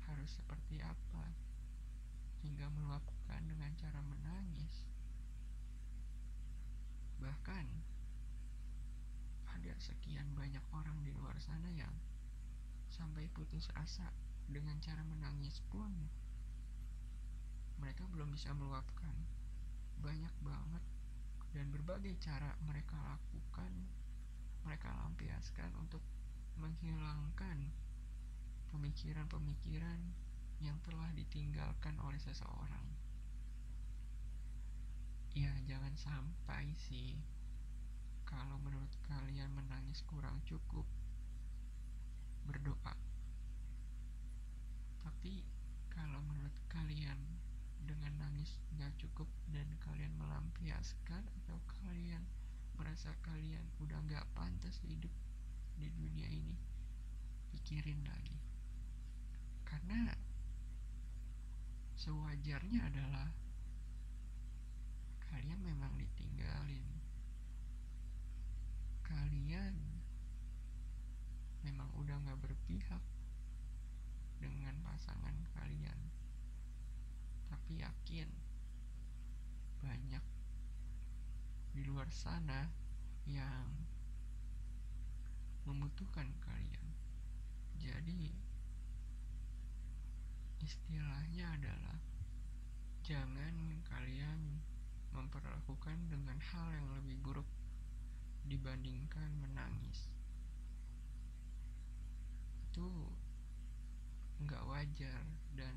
harus 0.08 0.40
seperti 0.40 0.80
apa 0.80 1.36
hingga 2.48 2.72
meluapkan 2.72 3.44
dengan 3.44 3.76
cara 3.76 4.00
menangis. 4.08 4.88
Bahkan 7.20 7.68
ada 9.52 9.74
sekian 9.84 10.32
banyak 10.32 10.64
orang 10.72 10.96
di 11.04 11.12
luar 11.12 11.36
sana 11.44 11.68
yang 11.76 11.92
sampai 12.98 13.30
putus 13.30 13.70
asa 13.78 14.10
dengan 14.50 14.82
cara 14.82 15.06
menangis 15.06 15.62
pun 15.70 15.94
mereka 17.78 18.10
belum 18.10 18.34
bisa 18.34 18.50
meluapkan. 18.58 19.14
Banyak 20.02 20.34
banget 20.42 20.84
dan 21.54 21.70
berbagai 21.70 22.18
cara 22.18 22.58
mereka 22.66 22.98
lakukan 22.98 23.74
mereka 24.66 24.92
lampiaskan 25.00 25.72
untuk 25.80 26.04
menghilangkan 26.60 27.72
pemikiran-pemikiran 28.74 30.02
yang 30.60 30.76
telah 30.84 31.08
ditinggalkan 31.14 31.96
oleh 32.02 32.20
seseorang. 32.20 32.84
Ya 35.38 35.54
jangan 35.70 35.94
sampai 35.96 36.74
sih 36.90 37.16
kalau 38.26 38.58
menurut 38.60 38.90
kalian 39.06 39.54
menangis 39.54 40.04
kurang 40.04 40.42
cukup 40.44 40.84
berdoa. 42.48 42.96
Tapi 45.04 45.44
kalau 45.92 46.24
menurut 46.24 46.56
kalian 46.72 47.20
dengan 47.84 48.16
nangis 48.20 48.60
nggak 48.76 48.96
cukup 49.00 49.28
dan 49.52 49.68
kalian 49.84 50.16
melampiaskan 50.16 51.24
atau 51.44 51.60
kalian 51.84 52.24
merasa 52.80 53.12
kalian 53.26 53.64
udah 53.84 54.00
nggak 54.08 54.28
pantas 54.32 54.80
hidup 54.88 55.12
di 55.76 55.92
dunia 55.92 56.28
ini 56.32 56.56
pikirin 57.52 58.00
lagi. 58.08 58.40
Karena 59.68 60.16
sewajarnya 61.98 62.88
adalah 62.88 63.28
kalian 65.28 65.60
memang 65.60 65.92
ditinggalin. 66.00 66.88
Kalian 69.04 69.87
memang 71.68 71.92
udah 72.00 72.16
gak 72.24 72.40
berpihak 72.40 73.04
dengan 74.40 74.72
pasangan 74.88 75.36
kalian. 75.52 76.00
Tapi 77.52 77.84
yakin 77.84 78.32
banyak 79.84 80.24
di 81.76 81.84
luar 81.84 82.08
sana 82.08 82.72
yang 83.28 83.68
membutuhkan 85.68 86.32
kalian. 86.40 86.88
Jadi 87.76 88.32
istilahnya 90.64 91.52
adalah 91.52 92.00
jangan 93.04 93.84
kalian 93.92 94.64
memperlakukan 95.12 96.00
dengan 96.08 96.40
hal 96.40 96.72
yang 96.72 96.88
lebih 96.96 97.20
buruk 97.20 97.50
dibandingkan 98.48 99.36
menangis 99.44 100.08
itu 102.78 102.94
nggak 104.46 104.70
wajar 104.70 105.26
dan 105.58 105.74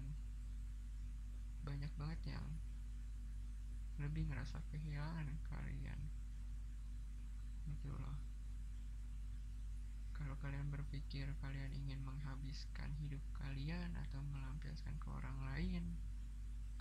banyak 1.64 1.88
banget 1.96 2.36
yang 2.36 2.44
lebih 3.96 4.28
ngerasa 4.28 4.60
kehilangan 4.68 5.32
kalian. 5.48 5.96
Gitu 7.64 7.88
loh. 7.88 8.20
Kalau 10.12 10.36
kalian 10.44 10.68
berpikir 10.68 11.24
kalian 11.40 11.72
ingin 11.72 12.04
menghabiskan 12.04 12.92
hidup 13.00 13.24
kalian 13.32 13.96
atau 13.96 14.20
melampiaskan 14.20 15.00
ke 15.00 15.08
orang 15.08 15.40
lain 15.56 15.96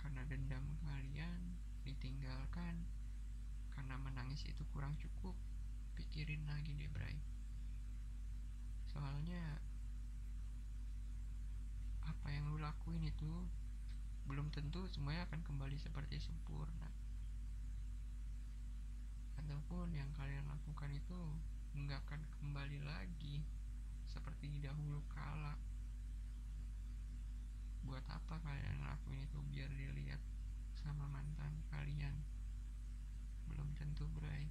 karena 0.04 0.20
dendam 0.28 0.68
kalian 0.84 1.56
ditinggalkan 1.80 2.84
karena 3.72 3.96
menangis 3.96 4.44
itu 4.44 4.68
kurang 4.76 5.00
cukup 5.00 5.32
pikirin 5.96 6.44
lagi 6.44 6.76
deh 6.76 6.92
Bray 6.92 7.16
soalnya 8.84 9.60
apa 12.20 12.36
yang 12.90 12.98
lu 12.98 13.06
lakuin 13.06 13.14
itu 13.14 13.34
belum 14.26 14.50
tentu 14.50 14.82
semuanya 14.90 15.22
akan 15.30 15.46
kembali 15.46 15.78
seperti 15.78 16.18
sempurna. 16.18 16.90
Ataupun 19.38 19.94
yang 19.94 20.10
kalian 20.18 20.42
lakukan 20.50 20.90
itu 20.90 21.38
nggak 21.70 22.02
akan 22.10 22.26
kembali 22.34 22.82
lagi 22.82 23.46
seperti 24.10 24.58
dahulu 24.58 25.06
kala. 25.06 25.54
Buat 27.86 28.02
apa 28.10 28.42
kalian 28.42 28.82
ngelakuin 28.82 29.22
itu 29.22 29.38
biar 29.54 29.70
dilihat 29.70 30.18
sama 30.74 31.06
mantan 31.06 31.62
kalian? 31.70 32.18
Belum 33.46 33.70
tentu 33.78 34.10
bray. 34.18 34.50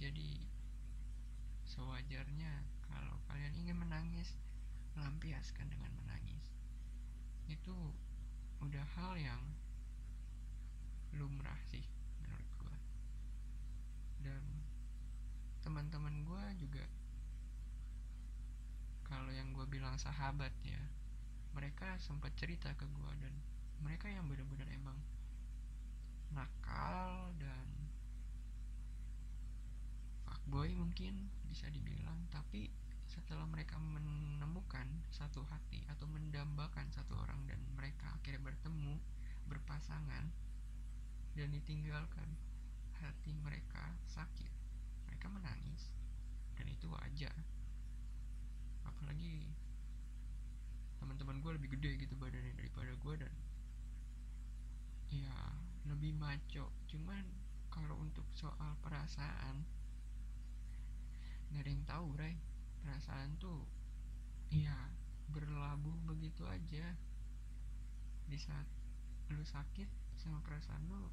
Jadi 0.00 0.48
sewajarnya 1.68 2.64
kalau 2.88 3.20
kalian 3.28 3.52
ingin 3.60 3.76
menangis 3.76 4.40
lampiaskan 4.96 5.68
dengan 5.68 5.92
menangis 6.00 6.29
itu 7.50 7.76
udah 8.62 8.86
hal 8.96 9.18
yang 9.18 9.42
lumrah 11.18 11.58
sih 11.68 11.82
menurut 12.22 12.50
gue 12.62 12.76
dan 14.22 14.42
teman-teman 15.60 16.22
gue 16.22 16.44
juga 16.62 16.86
kalau 19.10 19.34
yang 19.34 19.50
gue 19.50 19.66
bilang 19.66 19.98
sahabat 19.98 20.54
ya 20.62 20.80
mereka 21.50 21.98
sempat 21.98 22.30
cerita 22.38 22.70
ke 22.78 22.86
gue 22.86 23.12
dan 23.18 23.34
mereka 23.82 24.06
yang 24.06 24.30
benar-benar 24.30 24.70
emang 24.70 24.96
nakal 26.30 27.34
dan 27.42 27.66
fuckboy 30.50 30.70
mungkin 30.74 31.30
bisa 31.46 31.70
dibilang. 31.70 32.26
Tapi 32.30 32.66
setelah 33.10 33.42
mereka 33.50 33.74
menemukan 33.82 34.86
satu 35.10 35.42
hati 35.50 35.82
atau 35.90 36.06
mendambakan 36.06 36.86
satu 36.94 37.18
orang 37.18 37.42
dan 37.50 37.58
mereka 37.74 38.06
akhirnya 38.14 38.38
bertemu 38.38 39.02
berpasangan 39.50 40.30
dan 41.34 41.48
ditinggalkan 41.50 42.38
hati 43.02 43.34
mereka 43.42 43.98
sakit. 44.06 44.52
Mereka 45.10 45.26
menangis 45.26 45.90
dan 46.54 46.70
itu 46.70 46.86
wajar. 46.86 47.34
Apalagi 48.86 49.50
teman-teman 51.02 51.42
gue 51.42 51.52
lebih 51.58 51.68
gede 51.74 52.06
gitu 52.06 52.14
badannya 52.14 52.54
daripada 52.54 52.94
gue 52.94 53.14
dan 53.18 53.34
ya 55.10 55.34
lebih 55.90 56.14
maco. 56.14 56.70
Cuman 56.86 57.26
kalau 57.74 57.98
untuk 57.98 58.26
soal 58.30 58.78
perasaan 58.84 59.66
nggak 61.50 61.66
ada 61.66 61.70
yang 61.74 61.84
tahu 61.90 62.06
Ray 62.14 62.38
perasaan 62.82 63.36
tuh 63.36 63.64
ya 64.50 64.76
berlabuh 65.30 65.96
begitu 66.08 66.46
aja. 66.46 66.96
Di 68.30 68.38
saat 68.38 68.66
lu 69.30 69.42
sakit 69.42 69.86
sama 70.18 70.42
perasaan 70.42 70.86
lu 70.90 71.06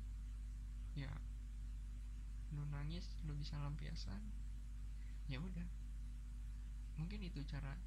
ya 0.97 1.13
lu 2.53 2.65
nangis 2.73 3.05
lu 3.27 3.37
bisa 3.37 3.59
lampiasan 3.59 4.21
ya 5.29 5.37
udah. 5.39 5.69
Mungkin 6.97 7.21
itu 7.21 7.45
cara 7.45 7.77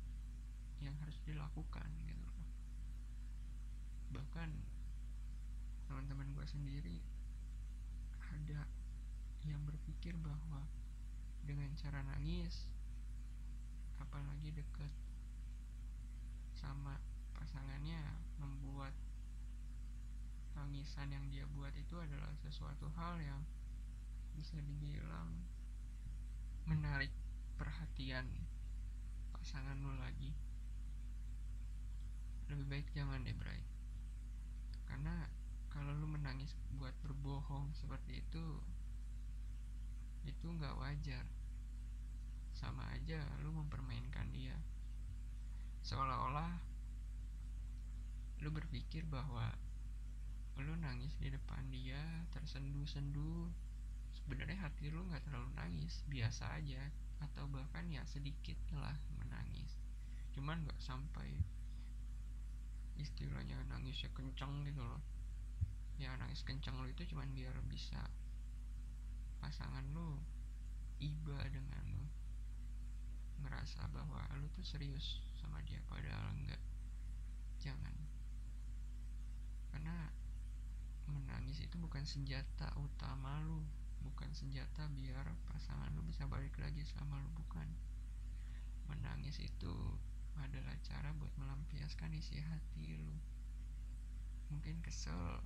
yang 0.81 0.97
harus 1.03 1.21
dilakukan 1.29 1.91
gitu 2.09 2.31
bahkan 4.11 4.51
teman-teman 5.87 6.35
gue 6.35 6.47
sendiri 6.47 6.99
ada 8.35 8.67
yang 9.47 9.63
berpikir 9.63 10.19
bahwa 10.19 10.67
dengan 11.47 11.71
cara 11.79 12.03
nangis 12.03 12.67
apalagi 14.01 14.51
deket 14.51 14.93
sama 16.57 16.97
pasangannya 17.37 18.01
membuat 18.41 18.93
tangisan 20.57 21.09
yang 21.13 21.25
dia 21.33 21.45
buat 21.57 21.73
itu 21.77 21.97
adalah 21.97 22.33
sesuatu 22.43 22.91
hal 22.97 23.21
yang 23.21 23.41
bisa 24.37 24.61
dibilang 24.61 25.45
menarik 26.69 27.13
perhatian 27.57 28.29
pasangan 29.33 29.77
lu 29.81 29.93
lagi. 29.97 30.37
Lebih 32.53 32.67
baik 32.69 32.87
jangan 32.93 33.25
deh 33.25 33.37
Bray. 33.37 33.63
Karena 34.85 35.29
kalau 35.71 35.95
lu 35.97 36.11
menangis 36.11 36.53
buat 36.77 36.93
berbohong 37.01 37.73
seperti 37.73 38.21
itu 38.21 38.47
itu 40.29 40.47
nggak 40.47 40.77
wajar 40.77 41.25
sama 42.61 42.85
aja 42.93 43.25
lu 43.41 43.49
mempermainkan 43.57 44.29
dia. 44.37 44.53
Seolah-olah 45.81 46.61
lu 48.45 48.53
berpikir 48.53 49.09
bahwa 49.09 49.49
lu 50.61 50.77
nangis 50.77 51.17
di 51.17 51.33
depan 51.33 51.73
dia 51.73 52.29
tersendu-sendu 52.37 53.49
sebenarnya 54.13 54.61
hati 54.61 54.93
lu 54.93 55.09
nggak 55.09 55.25
terlalu 55.25 55.49
nangis 55.57 56.05
biasa 56.13 56.61
aja 56.61 56.93
atau 57.25 57.49
bahkan 57.49 57.89
ya 57.89 58.05
sedikit 58.05 58.61
lah 58.77 58.97
menangis. 59.17 59.81
Cuman 60.37 60.69
nggak 60.69 60.81
sampai 60.85 61.33
istilahnya 63.01 63.57
nangisnya 63.73 64.13
kencang 64.13 64.69
gitu 64.69 64.85
loh. 64.85 65.01
Ya 65.97 66.13
nangis 66.21 66.45
kencang 66.45 66.77
lu 66.77 66.93
itu 66.93 67.09
cuman 67.17 67.33
biar 67.33 67.57
bisa 67.65 68.05
pasangan 69.41 69.85
lu 69.97 70.21
iba 71.01 71.41
dengan 71.49 71.85
lu 71.97 72.00
ngerasa 73.41 73.89
bahwa 73.93 74.21
lu 74.37 74.47
tuh 74.53 74.65
serius 74.65 75.25
sama 75.41 75.61
dia 75.65 75.81
padahal 75.89 76.33
enggak. 76.37 76.61
Jangan. 77.61 77.97
Karena 79.73 80.13
menangis 81.11 81.61
itu 81.65 81.77
bukan 81.81 82.07
senjata 82.07 82.71
utama 82.79 83.43
lu 83.43 83.65
bukan 84.01 84.33
senjata 84.33 84.89
biar 84.97 85.29
pasangan 85.45 85.93
lu 85.93 86.01
bisa 86.07 86.25
balik 86.25 86.57
lagi 86.61 86.85
sama 86.85 87.21
lu 87.21 87.31
bukan. 87.37 87.69
Menangis 88.89 89.41
itu 89.41 89.75
adalah 90.41 90.77
cara 90.83 91.13
buat 91.17 91.33
melampiaskan 91.37 92.17
isi 92.17 92.41
hati 92.41 92.97
lu. 92.97 93.17
Mungkin 94.51 94.83
kesel 94.83 95.45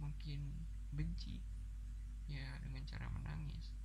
mungkin 0.00 0.56
benci 0.90 1.38
ya 2.30 2.56
dengan 2.64 2.82
cara 2.88 3.06
menangis 3.12 3.79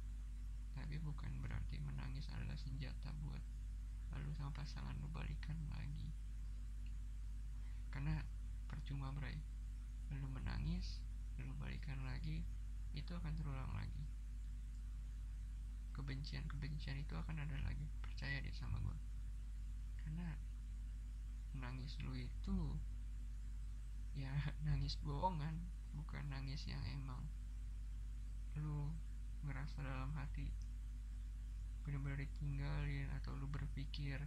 tapi 0.76 1.00
bukan 1.00 1.32
berarti 1.40 1.80
menangis 1.80 2.28
adalah 2.36 2.60
senjata 2.60 3.16
buat 3.24 3.42
lalu 4.12 4.30
sama 4.36 4.52
pasangan 4.52 4.96
lu 5.00 5.08
balikan 5.10 5.56
lagi. 5.72 6.12
Karena 7.90 8.20
percuma 8.68 9.10
bray. 9.16 9.40
Lu 10.14 10.28
menangis 10.30 11.00
lu 11.40 11.56
balikan 11.58 12.04
lagi 12.04 12.44
itu 12.92 13.12
akan 13.16 13.34
terulang 13.40 13.72
lagi. 13.72 14.04
Kebencian 15.96 16.44
kebencian 16.52 17.00
itu 17.00 17.16
akan 17.16 17.40
ada 17.40 17.56
lagi. 17.64 17.88
Percaya 18.04 18.44
deh 18.44 18.52
sama 18.52 18.78
gue 18.84 19.16
karena 20.06 20.38
nangis 21.58 21.98
lu 22.06 22.14
itu 22.14 22.78
ya 24.14 24.30
nangis 24.70 25.02
bohongan 25.02 25.66
bukan 25.98 26.24
nangis 26.30 26.62
yang 26.70 26.80
emang 26.94 27.26
lu 28.56 28.94
ngerasa 29.44 29.82
dalam 29.82 30.14
hati 30.14 30.54
bener-bener 31.86 32.26
ditinggalin 32.26 33.08
atau 33.22 33.38
lu 33.38 33.46
berpikir 33.46 34.18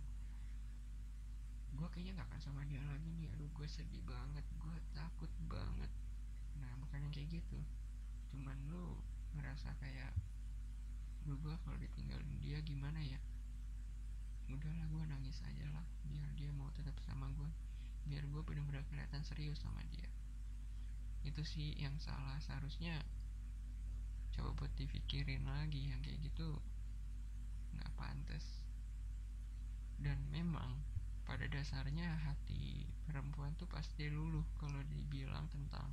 gue 1.74 1.88
kayaknya 1.92 2.22
gak 2.22 2.28
akan 2.32 2.40
sama 2.40 2.62
dia 2.64 2.80
lagi 2.86 3.10
nih 3.18 3.28
aduh 3.34 3.50
gue 3.52 3.68
sedih 3.68 4.00
banget 4.06 4.46
gue 4.56 4.76
takut 4.94 5.30
banget. 5.50 5.90
Nah 6.58 6.72
bukan 6.80 7.06
yang 7.06 7.12
kayak 7.12 7.42
gitu. 7.42 7.58
Cuman 8.32 8.56
lu 8.70 8.96
ngerasa 9.36 9.74
kayak 9.82 10.14
lu 11.28 11.36
gue 11.42 11.54
kalau 11.66 11.76
ditinggalin 11.76 12.38
dia 12.40 12.62
gimana 12.64 13.02
ya? 13.02 13.20
Udahlah 14.48 14.88
gue 14.88 15.04
nangis 15.04 15.42
aja 15.44 15.66
lah 15.74 15.84
biar 16.08 16.30
dia 16.38 16.48
mau 16.54 16.72
tetap 16.72 16.96
sama 17.04 17.28
gue 17.36 17.50
biar 18.08 18.24
gue 18.24 18.42
bener-bener 18.46 18.80
kelihatan 18.88 19.20
serius 19.26 19.60
sama 19.60 19.84
dia. 19.92 20.08
Itu 21.20 21.44
sih 21.44 21.76
yang 21.76 22.00
salah. 22.00 22.40
Seharusnya 22.40 23.04
coba 24.32 24.54
buat 24.54 24.72
dipikirin 24.78 25.44
lagi 25.44 25.92
yang 25.92 26.00
kayak 26.00 26.22
gitu 26.22 26.62
nggak 27.78 27.94
pantas 27.94 28.66
dan 30.02 30.18
memang 30.34 30.82
pada 31.22 31.46
dasarnya 31.46 32.18
hati 32.26 32.90
perempuan 33.06 33.54
tuh 33.54 33.70
pasti 33.70 34.10
luluh 34.10 34.44
kalau 34.58 34.82
dibilang 34.90 35.46
tentang 35.48 35.88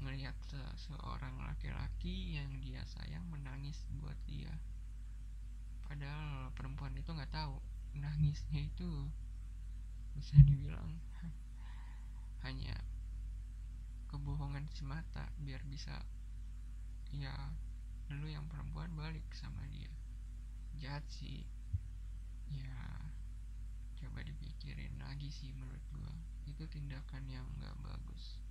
ngelihat 0.00 0.32
seorang 0.80 1.36
laki-laki 1.44 2.40
yang 2.40 2.48
dia 2.64 2.80
sayang 2.88 3.22
menangis 3.28 3.84
buat 4.00 4.16
dia. 4.24 4.48
Padahal 5.84 6.48
perempuan 6.56 6.96
itu 6.96 7.12
nggak 7.12 7.28
tahu 7.28 7.60
nangisnya 7.92 8.64
itu 8.64 9.12
bisa 10.16 10.40
dibilang 10.40 10.96
hanya 12.46 12.80
kebohongan 14.08 14.66
semata 14.72 15.28
biar 15.42 15.60
bisa 15.68 15.94
ya 17.10 17.34
lalu 18.10 18.34
yang 18.34 18.42
perempuan 18.50 18.90
balik 18.98 19.22
sama 19.30 19.62
dia. 19.70 19.90
Jahat 20.74 21.06
sih. 21.06 21.46
Ya 22.50 22.74
coba 24.02 24.26
dipikirin 24.26 24.98
lagi 24.98 25.30
sih 25.30 25.54
menurut 25.54 25.82
gua. 25.94 26.10
Itu 26.50 26.66
tindakan 26.66 27.30
yang 27.30 27.46
nggak 27.62 27.78
bagus. 27.86 28.42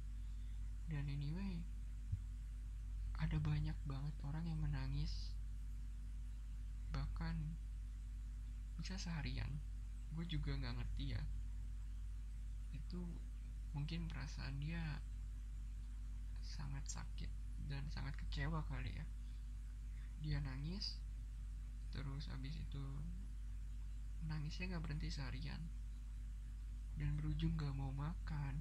Dan 0.88 1.12
anyway 1.12 1.60
ada 3.20 3.36
banyak 3.36 3.76
banget 3.84 4.16
orang 4.24 4.48
yang 4.48 4.60
menangis. 4.64 5.36
Bahkan 6.96 7.36
bisa 8.80 8.96
seharian. 8.96 9.60
Gue 10.16 10.24
juga 10.24 10.56
nggak 10.56 10.80
ngerti 10.80 11.20
ya. 11.20 11.24
Itu 12.72 13.04
mungkin 13.76 14.08
perasaan 14.08 14.64
dia 14.64 15.04
sangat 16.40 16.88
sakit 16.88 17.30
dan 17.70 17.86
sangat 17.94 18.18
kecewa 18.18 18.66
kali 18.66 18.90
ya 18.90 19.06
dia 20.20 20.40
nangis 20.44 21.00
terus 21.90 22.30
habis 22.30 22.54
itu 22.54 22.86
nangisnya 24.28 24.76
nggak 24.76 24.84
berhenti 24.84 25.10
seharian. 25.10 25.62
Dan 27.00 27.16
berujung 27.16 27.56
gak 27.56 27.72
mau 27.72 27.96
makan 27.96 28.60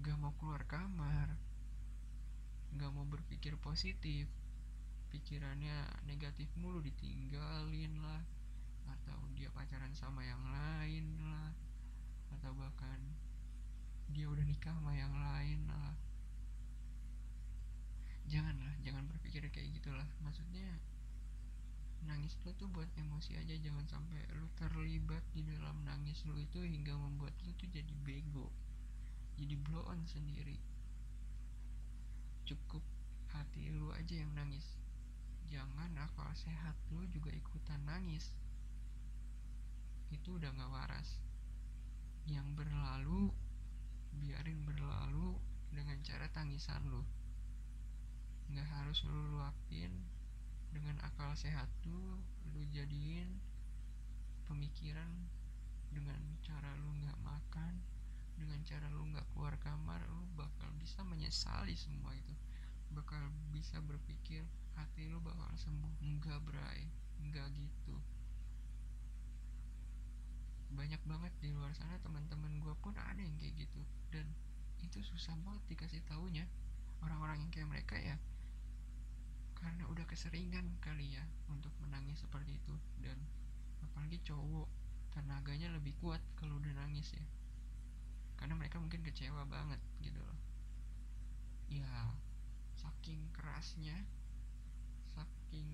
gak 0.00 0.16
mau 0.16 0.32
keluar 0.40 0.64
kamar 0.64 1.36
gak 2.72 2.88
mau 2.96 3.04
berpikir 3.04 3.52
positif 3.60 4.24
pikirannya 5.12 5.76
negatif 6.08 6.48
mulu 6.56 6.80
ditinggalin 6.80 8.00
lah 8.00 8.24
atau 8.88 9.20
dia 9.36 9.52
pacaran 9.52 9.92
sama 9.92 10.24
yang 10.24 10.40
lain 10.40 11.20
lah 11.20 11.52
atau 12.32 12.56
bahkan 12.56 12.96
dia 14.08 14.24
udah 14.24 14.40
nikah 14.40 14.72
sama 14.72 14.96
yang 14.96 15.12
lain 15.12 15.68
lah 15.68 15.92
janganlah 18.30 18.70
jangan 18.86 19.02
berpikir 19.10 19.42
kayak 19.50 19.74
gitulah. 19.74 20.06
Maksudnya 20.22 20.78
nangis 22.06 22.38
lu 22.46 22.54
tuh 22.54 22.70
buat 22.70 22.86
emosi 22.94 23.34
aja. 23.42 23.58
Jangan 23.58 23.84
sampai 23.90 24.22
lu 24.38 24.46
terlibat 24.54 25.26
di 25.34 25.42
dalam 25.42 25.82
nangis 25.82 26.22
lu 26.30 26.38
itu 26.38 26.62
hingga 26.62 26.94
membuat 26.94 27.34
lu 27.42 27.50
tuh 27.58 27.66
jadi 27.66 27.90
bego. 28.06 28.46
Jadi 29.34 29.58
blow 29.58 29.82
on 29.90 30.06
sendiri. 30.06 30.56
Cukup 32.46 32.86
hati 33.34 33.74
lu 33.74 33.90
aja 33.90 34.14
yang 34.14 34.30
nangis. 34.38 34.78
Jangan 35.50 35.90
akal 35.98 36.30
sehat 36.38 36.78
lu 36.94 37.02
juga 37.10 37.34
ikutan 37.34 37.82
nangis. 37.82 38.30
Itu 40.14 40.38
udah 40.38 40.54
gak 40.54 40.70
waras. 40.70 41.18
Yang 42.30 42.46
berlalu 42.54 43.34
biarin 44.22 44.62
berlalu 44.62 45.34
dengan 45.70 45.98
cara 46.02 46.26
tangisan 46.30 46.82
lu 46.90 47.02
nggak 48.52 48.68
harus 48.68 49.02
lu 49.06 49.38
luapin. 49.38 49.92
Dengan 50.70 51.02
akal 51.02 51.34
sehat 51.34 51.66
tuh 51.82 52.18
lu 52.54 52.62
jadiin 52.70 53.40
pemikiran. 54.50 55.30
Dengan 55.90 56.22
cara 56.46 56.70
lu 56.78 56.90
nggak 57.02 57.18
makan 57.22 57.82
dengan 58.40 58.64
cara 58.64 58.88
lu 58.88 59.04
nggak 59.12 59.28
keluar 59.36 59.52
kamar 59.60 60.00
lu 60.08 60.24
bakal 60.32 60.72
bisa 60.80 61.04
menyesali 61.04 61.76
semua 61.76 62.16
itu. 62.16 62.32
Bakal 62.96 63.28
bisa 63.52 63.76
berpikir 63.84 64.48
hati 64.74 65.12
lu 65.12 65.20
bakal 65.20 65.52
sembuh. 65.60 65.92
Enggak 66.00 66.40
bray. 66.48 66.88
Enggak 67.20 67.52
gitu. 67.52 68.00
Banyak 70.72 71.04
banget 71.04 71.32
di 71.44 71.52
luar 71.52 71.76
sana 71.76 72.00
teman-teman 72.00 72.56
gue 72.64 72.74
pun 72.80 72.96
ada 72.96 73.20
yang 73.20 73.36
kayak 73.36 73.68
gitu. 73.68 73.84
Dan 74.08 74.24
itu 74.80 75.04
susah 75.04 75.36
banget 75.44 75.62
dikasih 75.76 76.00
taunya. 76.08 76.48
Orang-orang 77.04 77.44
yang 77.44 77.52
kayak 77.52 77.68
mereka 77.68 78.00
ya 78.00 78.16
karena 79.60 79.84
udah 79.92 80.04
keseringan 80.08 80.80
kali 80.80 81.20
ya 81.20 81.24
untuk 81.52 81.72
menangis 81.84 82.24
seperti 82.24 82.56
itu. 82.56 82.74
Dan 83.00 83.20
apalagi 83.84 84.20
cowok 84.24 84.68
tenaganya 85.12 85.68
lebih 85.76 85.92
kuat 86.00 86.20
kalau 86.40 86.56
udah 86.56 86.72
nangis 86.72 87.12
ya. 87.12 87.24
Karena 88.40 88.56
mereka 88.56 88.80
mungkin 88.80 89.04
kecewa 89.04 89.44
banget 89.44 89.80
gitu 90.00 90.20
loh. 90.20 90.40
Ya 91.68 92.16
saking 92.80 93.28
kerasnya 93.36 94.08
saking 95.12 95.68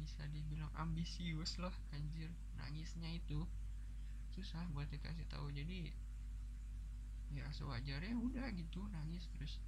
bisa 0.00 0.24
dibilang 0.32 0.72
ambisius 0.76 1.60
lah 1.60 1.72
anjir 1.92 2.32
nangisnya 2.56 3.12
itu 3.12 3.44
susah 4.32 4.64
buat 4.72 4.88
dikasih 4.88 5.28
tahu. 5.28 5.52
Jadi 5.52 5.92
ya 7.36 7.44
sewajarnya 7.52 8.16
udah 8.16 8.48
gitu 8.56 8.80
nangis 8.88 9.28
terus. 9.36 9.60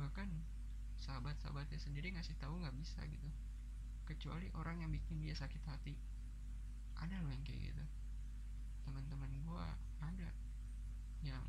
Bahkan 0.00 0.57
sahabat-sahabatnya 0.98 1.78
sendiri 1.78 2.10
ngasih 2.14 2.34
tahu 2.42 2.58
nggak 2.58 2.74
bisa 2.74 3.00
gitu. 3.06 3.28
Kecuali 4.06 4.50
orang 4.58 4.82
yang 4.82 4.90
bikin 4.90 5.22
dia 5.22 5.36
sakit 5.36 5.62
hati. 5.68 5.94
Ada 6.98 7.22
loh 7.22 7.30
yang 7.30 7.44
kayak 7.46 7.70
gitu. 7.70 7.84
Teman-teman 8.88 9.30
gue 9.44 9.66
ada 10.02 10.30
yang 11.22 11.44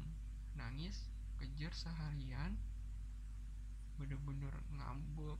nangis 0.53 1.09
kejar 1.41 1.73
seharian 1.73 2.59
bener-bener 3.97 4.53
ngambek. 4.75 5.39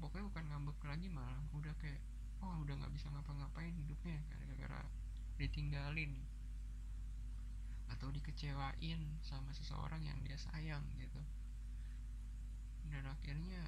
Pokoknya 0.00 0.24
bukan 0.32 0.44
ngambek 0.48 0.78
lagi 0.88 1.06
malah 1.12 1.40
udah 1.52 1.74
kayak 1.76 2.00
oh 2.40 2.56
udah 2.64 2.72
nggak 2.80 2.92
bisa 2.96 3.12
ngapa-ngapain 3.12 3.76
hidupnya 3.76 4.16
gara-gara 4.32 4.80
ditinggalin. 5.36 6.16
Atau 7.90 8.08
dikecewain 8.14 9.20
sama 9.20 9.52
seseorang 9.52 10.00
yang 10.06 10.16
dia 10.24 10.38
sayang 10.38 10.86
gitu 10.96 11.20
dan 12.90 13.06
akhirnya 13.06 13.62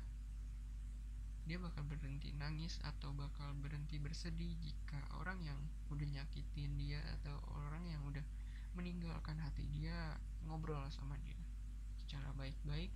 dia 1.43 1.59
bakal 1.59 1.83
berhenti 1.87 2.31
nangis 2.39 2.79
atau 2.87 3.11
bakal 3.15 3.51
berhenti 3.59 3.99
bersedih 3.99 4.55
jika 4.63 4.99
orang 5.19 5.43
yang 5.43 5.59
udah 5.91 6.07
nyakitin 6.07 6.71
dia 6.79 7.03
atau 7.19 7.35
orang 7.59 7.83
yang 7.91 8.03
udah 8.07 8.23
meninggalkan 8.79 9.39
hati 9.43 9.67
dia 9.75 10.19
ngobrol 10.47 10.87
sama 10.95 11.19
dia 11.27 11.39
secara 11.99 12.31
baik-baik 12.39 12.91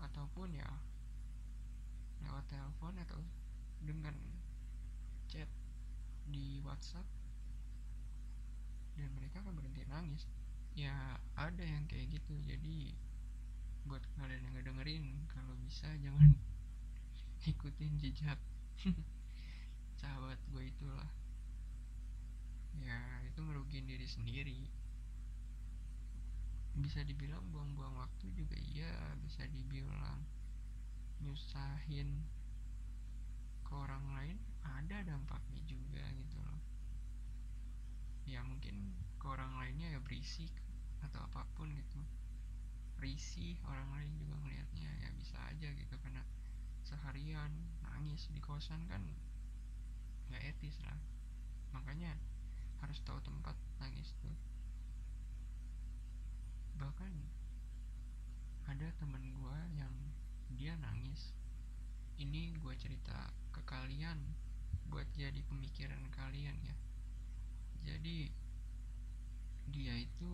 ataupun 0.00 0.54
ya 0.56 0.70
lewat 2.22 2.44
telepon 2.48 2.94
atau 3.02 3.18
dengan 3.82 4.14
chat 5.26 5.48
di 6.30 6.60
WhatsApp 6.62 7.06
dan 9.00 9.08
mereka 9.16 9.40
akan 9.40 9.56
berhenti 9.56 9.82
nangis. 9.88 10.28
Ya 10.76 11.18
ada 11.34 11.64
yang 11.64 11.88
kayak 11.88 12.12
gitu. 12.12 12.36
Jadi 12.44 12.92
buat 13.88 14.04
kalian 14.20 14.44
yang 14.44 14.56
dengerin 14.60 15.04
kalau 15.30 15.56
bisa 15.64 15.88
jangan 16.00 16.36
ikutin 17.50 17.96
jejak 17.96 18.36
sahabat 20.00 20.40
gue 20.52 20.64
itulah. 20.68 21.10
Ya 22.80 23.00
itu 23.28 23.40
ngerugiin 23.40 23.88
diri 23.88 24.08
sendiri. 24.08 24.60
Bisa 26.80 27.04
dibilang 27.04 27.44
buang-buang 27.52 28.00
waktu 28.00 28.32
juga 28.32 28.56
iya 28.56 28.92
bisa 29.20 29.44
dibilang 29.50 30.24
nyusahin 31.20 32.24
ke 33.60 33.72
orang 33.76 34.04
lain 34.16 34.36
ada 34.64 35.04
dampaknya 35.04 35.60
juga 35.68 36.04
gitu 36.16 36.36
loh. 36.40 36.60
Ya 38.24 38.40
mungkin 38.40 38.96
ke 39.20 39.26
orang 39.28 39.52
lainnya 39.60 39.92
ya 39.92 40.00
berisik 40.00 40.52
atau 41.04 41.20
apa 41.28 41.44
pun 41.56 41.68
gitu 41.76 42.00
risih 43.00 43.56
orang 43.64 43.88
lain 43.96 44.12
juga 44.20 44.36
ngelihatnya 44.44 44.90
ya 45.00 45.08
bisa 45.16 45.36
aja 45.48 45.68
gitu 45.72 45.96
karena 46.04 46.20
seharian 46.84 47.52
nangis 47.80 48.28
di 48.28 48.40
kosan 48.44 48.84
kan 48.86 49.00
nggak 50.30 50.44
etis 50.54 50.78
lah. 50.86 51.00
Makanya 51.74 52.14
harus 52.84 53.00
tahu 53.02 53.18
tempat 53.24 53.56
nangis 53.82 54.14
tuh. 54.20 54.36
Bahkan 56.78 57.12
ada 58.70 58.88
temen 59.02 59.24
gue 59.34 59.58
yang 59.74 59.94
dia 60.54 60.78
nangis. 60.78 61.34
Ini 62.20 62.54
gue 62.60 62.74
cerita 62.76 63.32
ke 63.50 63.64
kalian 63.66 64.20
buat 64.92 65.08
jadi 65.16 65.40
pemikiran 65.50 66.04
kalian 66.14 66.56
ya. 66.62 66.76
Jadi 67.80 68.30
dia 69.70 69.94
itu 69.98 70.32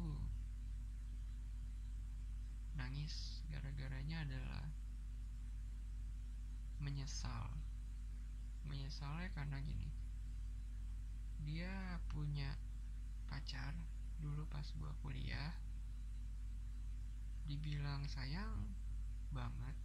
nangis 2.77 3.41
gara-garanya 3.49 4.23
adalah 4.29 4.69
menyesal. 6.79 7.49
Menyesalnya 8.69 9.33
karena 9.33 9.59
gini. 9.65 9.91
Dia 11.47 11.99
punya 12.12 12.53
pacar 13.27 13.73
dulu 14.21 14.45
pas 14.53 14.67
gua 14.77 14.93
kuliah. 15.01 15.57
Dibilang 17.49 18.05
sayang 18.07 18.77
banget. 19.33 19.77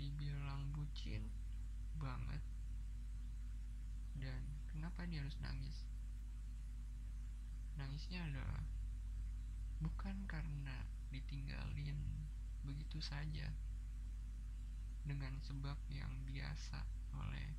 Dibilang 0.00 0.72
bucin 0.72 1.28
banget. 2.00 2.42
Dan 4.18 4.42
kenapa 4.70 5.04
dia 5.06 5.22
harus 5.22 5.36
nangis? 5.42 5.86
Nangisnya 7.78 8.26
adalah 8.26 8.66
bukan 9.78 10.26
karena 10.26 10.82
ditinggalin 11.08 11.98
begitu 12.64 13.00
saja 13.00 13.48
dengan 15.08 15.40
sebab 15.40 15.80
yang 15.88 16.12
biasa 16.28 16.84
oleh 17.16 17.56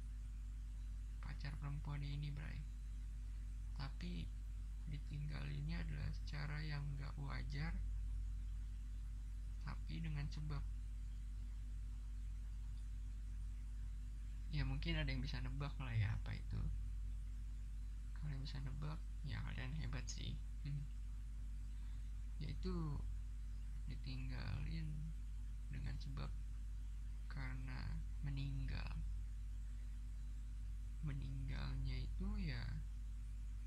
pacar 1.23 1.55
perempuan 1.57 2.05
ini 2.05 2.29
Bray. 2.29 2.61
Tapi 3.73 4.29
ditinggalinnya 4.89 5.81
adalah 5.81 6.09
secara 6.13 6.61
yang 6.61 6.83
gak 7.01 7.15
wajar 7.17 7.73
tapi 9.65 10.01
dengan 10.01 10.29
sebab. 10.29 10.61
Ya 14.49 14.65
mungkin 14.65 14.97
ada 14.97 15.09
yang 15.09 15.21
bisa 15.21 15.37
nebak 15.41 15.73
lah 15.77 15.93
ya 15.93 16.13
apa 16.13 16.33
itu. 16.33 16.61
Kalau 18.17 18.29
yang 18.33 18.41
bisa 18.45 18.57
nebak 18.61 18.97
ya 19.25 19.41
kalian 19.45 19.73
hebat 19.81 20.05
sih. 20.05 20.37
Hmm. 20.65 20.83
yaitu 22.39 22.99
ditinggalin 23.89 24.85
dengan 25.73 25.95
sebab 25.97 26.29
karena 27.25 27.97
meninggal. 28.21 28.93
Meninggalnya 31.01 31.97
itu 31.97 32.29
ya 32.37 32.61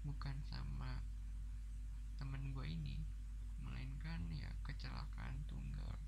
bukan 0.06 0.38
sama 0.46 1.02
temen 2.18 2.54
gue 2.54 2.66
ini 2.70 3.02
melainkan 3.66 4.30
ya 4.30 4.50
kecelakaan 4.62 5.42
tunggal. 5.50 5.98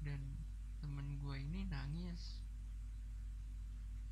Dan 0.00 0.40
temen 0.80 1.20
gue 1.20 1.36
ini 1.36 1.68
nangis. 1.68 2.40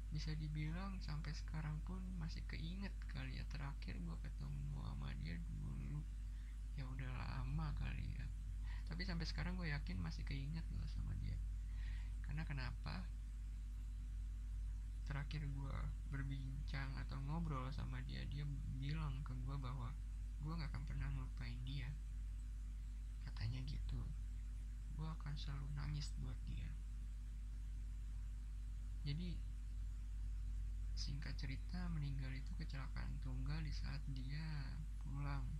Bisa 0.08 0.32
dibilang 0.36 1.00
sampai 1.04 1.32
sekarang 1.32 1.80
pun 1.84 2.00
masih 2.20 2.44
keinget 2.48 2.92
kali 3.08 3.36
ya 3.40 3.44
terakhir 3.48 3.96
gue 3.96 4.16
ketemu 4.24 4.80
sama 4.80 5.12
dia 5.20 5.36
dulu 5.48 6.00
ya 6.78 6.86
udah 6.86 7.10
lama 7.10 7.74
kali 7.74 8.06
ya. 8.14 8.26
Tapi 8.86 9.02
sampai 9.02 9.26
sekarang 9.26 9.58
gue 9.58 9.66
yakin 9.66 9.98
masih 9.98 10.22
keinget 10.22 10.62
loh 10.70 10.86
sama 10.86 11.10
dia. 11.18 11.34
Karena 12.22 12.46
kenapa? 12.46 13.02
Terakhir 15.10 15.42
gue 15.42 15.76
berbincang 16.14 16.94
atau 17.02 17.18
ngobrol 17.26 17.66
sama 17.74 17.98
dia 18.06 18.22
dia 18.30 18.46
bilang 18.78 19.26
ke 19.26 19.34
gue 19.42 19.56
bahwa 19.58 19.90
gue 20.38 20.54
gak 20.54 20.70
akan 20.70 20.86
pernah 20.86 21.10
ngelupain 21.10 21.58
dia. 21.66 21.90
Katanya 23.26 23.58
gitu. 23.66 23.98
Gue 24.94 25.08
akan 25.18 25.34
selalu 25.34 25.66
nangis 25.74 26.14
buat 26.22 26.38
dia. 26.46 26.70
Jadi 29.02 29.34
singkat 30.94 31.34
cerita 31.34 31.90
meninggal 31.90 32.30
itu 32.34 32.54
kecelakaan 32.54 33.18
tunggal 33.22 33.58
di 33.62 33.70
saat 33.74 34.02
dia 34.14 34.46
pulang 35.02 35.57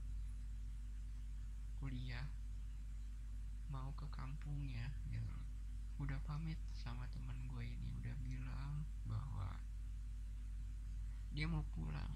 kuliah 1.79 2.27
mau 3.71 3.95
ke 3.95 4.07
kampungnya 4.11 4.91
gitu. 5.13 5.39
Udah 6.03 6.19
pamit 6.27 6.59
sama 6.75 7.07
teman 7.11 7.39
gue 7.51 7.65
ini 7.65 7.89
udah 8.03 8.17
bilang 8.23 8.75
bahwa 9.07 9.51
dia 11.31 11.47
mau 11.47 11.63
pulang 11.77 12.15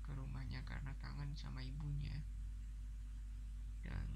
ke 0.00 0.10
rumahnya 0.16 0.64
karena 0.64 0.96
kangen 0.96 1.36
sama 1.36 1.60
ibunya. 1.60 2.24
Dan 3.84 4.06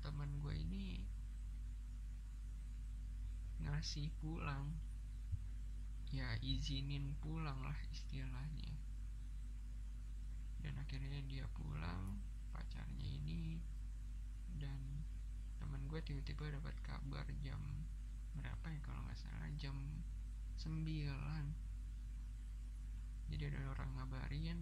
teman 0.00 0.40
gue 0.40 0.54
ini 0.56 1.04
ngasih 3.64 4.12
pulang 4.20 4.76
ya 6.14 6.38
izinin 6.40 7.18
pulang 7.18 7.58
lah 7.60 7.76
istilahnya. 7.90 8.72
Dan 10.62 10.80
akhirnya 10.80 11.20
dia 11.26 11.44
pulang 11.52 12.22
pacarnya 12.54 13.04
ini 13.04 13.73
dan 14.64 14.80
teman 15.60 15.84
gue 15.92 16.00
tiba-tiba 16.00 16.56
dapat 16.56 16.72
kabar 16.80 17.28
jam 17.44 17.60
berapa 18.32 18.66
ya 18.72 18.80
kalau 18.80 19.04
nggak 19.04 19.20
salah 19.20 19.52
jam 19.60 19.76
9 20.56 20.88
jadi 23.28 23.52
ada 23.52 23.60
orang 23.76 23.90
ngabarin 23.98 24.60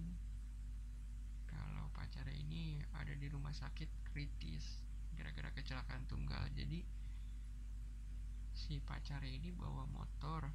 kalau 1.45 1.87
pacarnya 1.93 2.33
ini 2.33 2.81
ada 2.97 3.13
di 3.13 3.29
rumah 3.29 3.53
sakit 3.53 3.89
kritis 4.13 4.81
gara-gara 5.17 5.53
kecelakaan 5.53 6.09
tunggal. 6.09 6.41
Jadi 6.57 6.81
si 8.53 8.81
pacarnya 8.81 9.29
ini 9.29 9.53
bawa 9.53 9.85
motor 9.89 10.49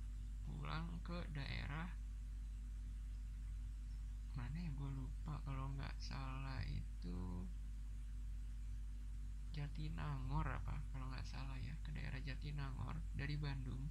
pulang 0.48 1.02
ke 1.04 1.30
daerah 1.34 1.90
mana 4.38 4.58
ya 4.58 4.70
gue 4.74 4.92
lupa. 4.94 5.38
Kalau 5.46 5.74
nggak 5.78 5.96
salah 6.02 6.62
itu 6.66 7.46
Jatinangor 9.58 10.46
apa 10.46 10.86
kalau 10.94 11.10
nggak 11.10 11.26
salah 11.26 11.58
ya 11.58 11.74
ke 11.82 11.90
daerah 11.90 12.22
Jatinangor 12.22 12.94
dari 13.18 13.34
Bandung. 13.42 13.90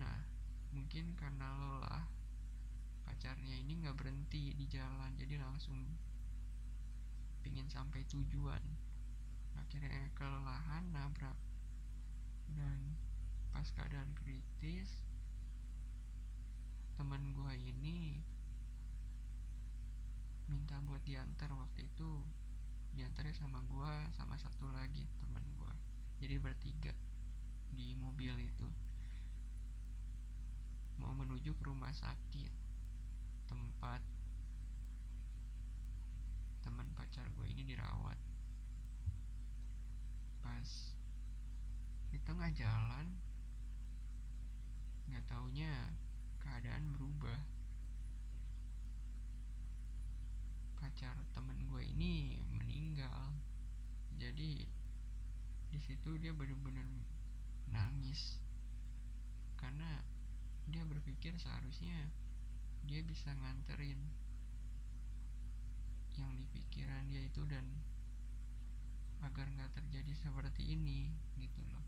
Nah 0.00 0.24
mungkin 0.72 1.12
karena 1.12 1.44
lelah 1.52 2.08
pacarnya 3.04 3.52
ini 3.52 3.84
nggak 3.84 4.00
berhenti 4.00 4.56
di 4.56 4.64
jalan 4.64 5.12
jadi 5.20 5.36
langsung 5.44 5.76
pingin 7.44 7.68
sampai 7.68 8.00
tujuan. 8.08 8.64
Akhirnya 9.60 10.08
kelelahan 10.16 10.88
nabrak. 10.96 11.36
Dan 12.56 12.96
pas 13.52 13.68
keadaan 13.76 14.08
kritis 14.16 15.04
teman 16.96 17.36
gue 17.36 17.54
ini 17.60 18.24
minta 20.48 20.80
buat 20.80 21.04
diantar 21.04 21.52
waktu 21.52 21.84
itu 21.84 22.24
diantarnya 22.96 23.36
sama 23.36 23.60
gue 23.60 23.92
sama 24.16 24.40
satu 24.40 24.72
lagi 24.72 25.04
teman 25.20 25.44
gue 25.60 25.72
jadi 26.16 26.40
bertiga 26.40 26.96
di 27.76 27.92
mobil 28.00 28.32
itu. 28.40 28.64
Mau 30.96 31.12
menuju 31.12 31.52
ke 31.52 31.62
rumah 31.68 31.92
sakit 31.92 32.48
tempat 33.44 34.00
teman 36.64 36.88
pacar 36.96 37.28
gue 37.36 37.46
ini 37.52 37.68
dirawat. 37.68 38.16
Pas 40.40 40.96
di 42.08 42.18
tengah 42.24 42.48
jalan 42.56 43.12
nggak 45.12 45.24
taunya 45.28 45.92
keadaan 46.40 46.96
berubah. 46.96 47.44
Pacar 50.80 51.20
temen 51.36 51.60
gue 51.68 51.82
ini 51.84 52.40
meninggal. 52.96 53.28
Jadi 54.16 54.64
di 55.68 55.78
situ 55.84 56.16
dia 56.16 56.32
benar-benar 56.32 56.88
nangis. 57.68 58.40
Karena 59.60 60.00
dia 60.64 60.80
berpikir 60.88 61.36
seharusnya 61.36 62.08
dia 62.88 63.04
bisa 63.04 63.36
nganterin 63.36 64.00
yang 66.16 66.32
di 66.40 66.48
pikiran 66.48 67.04
dia 67.12 67.28
itu 67.28 67.44
dan 67.44 67.68
agar 69.20 69.44
nggak 69.44 69.76
terjadi 69.76 70.16
seperti 70.16 70.64
ini 70.64 71.12
gitu 71.36 71.60
loh. 71.68 71.84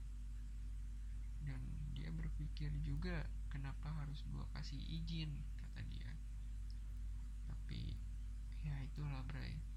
Dan 1.40 1.64
dia 1.96 2.12
berpikir 2.12 2.68
juga 2.84 3.24
kenapa 3.48 3.88
harus 4.04 4.20
gue 4.28 4.44
kasih 4.52 4.76
izin 4.76 5.32
kata 5.56 5.80
dia. 5.88 6.12
Tapi 7.48 7.96
ya 8.60 8.76
itulah 8.84 9.24
Bray 9.24 9.67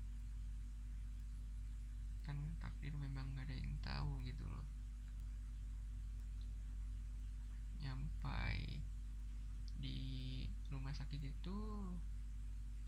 takdir 2.82 2.98
memang 2.98 3.30
gak 3.38 3.46
ada 3.46 3.54
yang 3.62 3.78
tahu 3.86 4.18
gitu 4.26 4.42
loh. 4.42 4.66
Nyampai 7.78 8.82
di 9.78 10.02
rumah 10.74 10.90
sakit 10.90 11.22
itu 11.22 11.60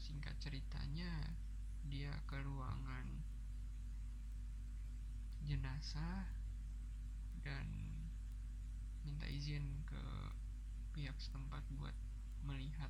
singkat 0.02 0.34
ceritanya 0.42 1.38
dia 1.86 2.10
ke 2.26 2.42
ruangan 2.42 3.06
jenazah 5.46 6.26
dan 7.46 7.70
minta 9.06 9.30
izin 9.30 9.86
ke 9.86 10.02
pihak 10.98 11.22
setempat 11.22 11.62
buat 11.78 11.94
melihat 12.42 12.90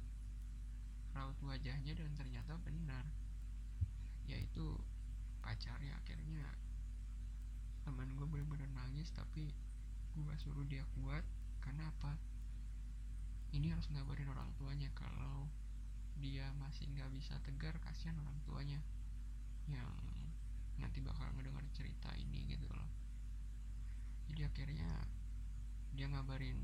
raut 1.12 1.36
wajahnya 1.44 2.00
dan 2.00 2.16
ternyata 2.16 2.56
benar 2.64 3.04
yaitu 4.24 4.80
pacarnya 5.44 6.00
akhirnya 6.00 6.63
teman 7.84 8.08
gue 8.16 8.28
bener-bener 8.28 8.68
nangis 8.72 9.12
tapi 9.12 9.52
gue 10.16 10.36
suruh 10.40 10.66
dia 10.66 10.88
kuat 10.98 11.24
karena 11.60 11.88
apa? 11.92 12.16
Ini 13.54 13.70
harus 13.70 13.86
ngabarin 13.94 14.30
orang 14.34 14.50
tuanya 14.58 14.90
kalau 14.98 15.46
dia 16.18 16.50
masih 16.58 16.90
nggak 16.94 17.10
bisa 17.14 17.38
tegar 17.46 17.78
kasihan 17.82 18.18
orang 18.22 18.38
tuanya 18.46 18.80
yang 19.70 19.90
nanti 20.78 21.00
bakal 21.00 21.30
ngedengar 21.38 21.64
cerita 21.74 22.10
ini 22.18 22.50
gitu 22.50 22.66
loh. 22.72 22.90
Jadi 24.30 24.42
akhirnya 24.46 24.90
dia 25.94 26.10
ngabarin 26.10 26.58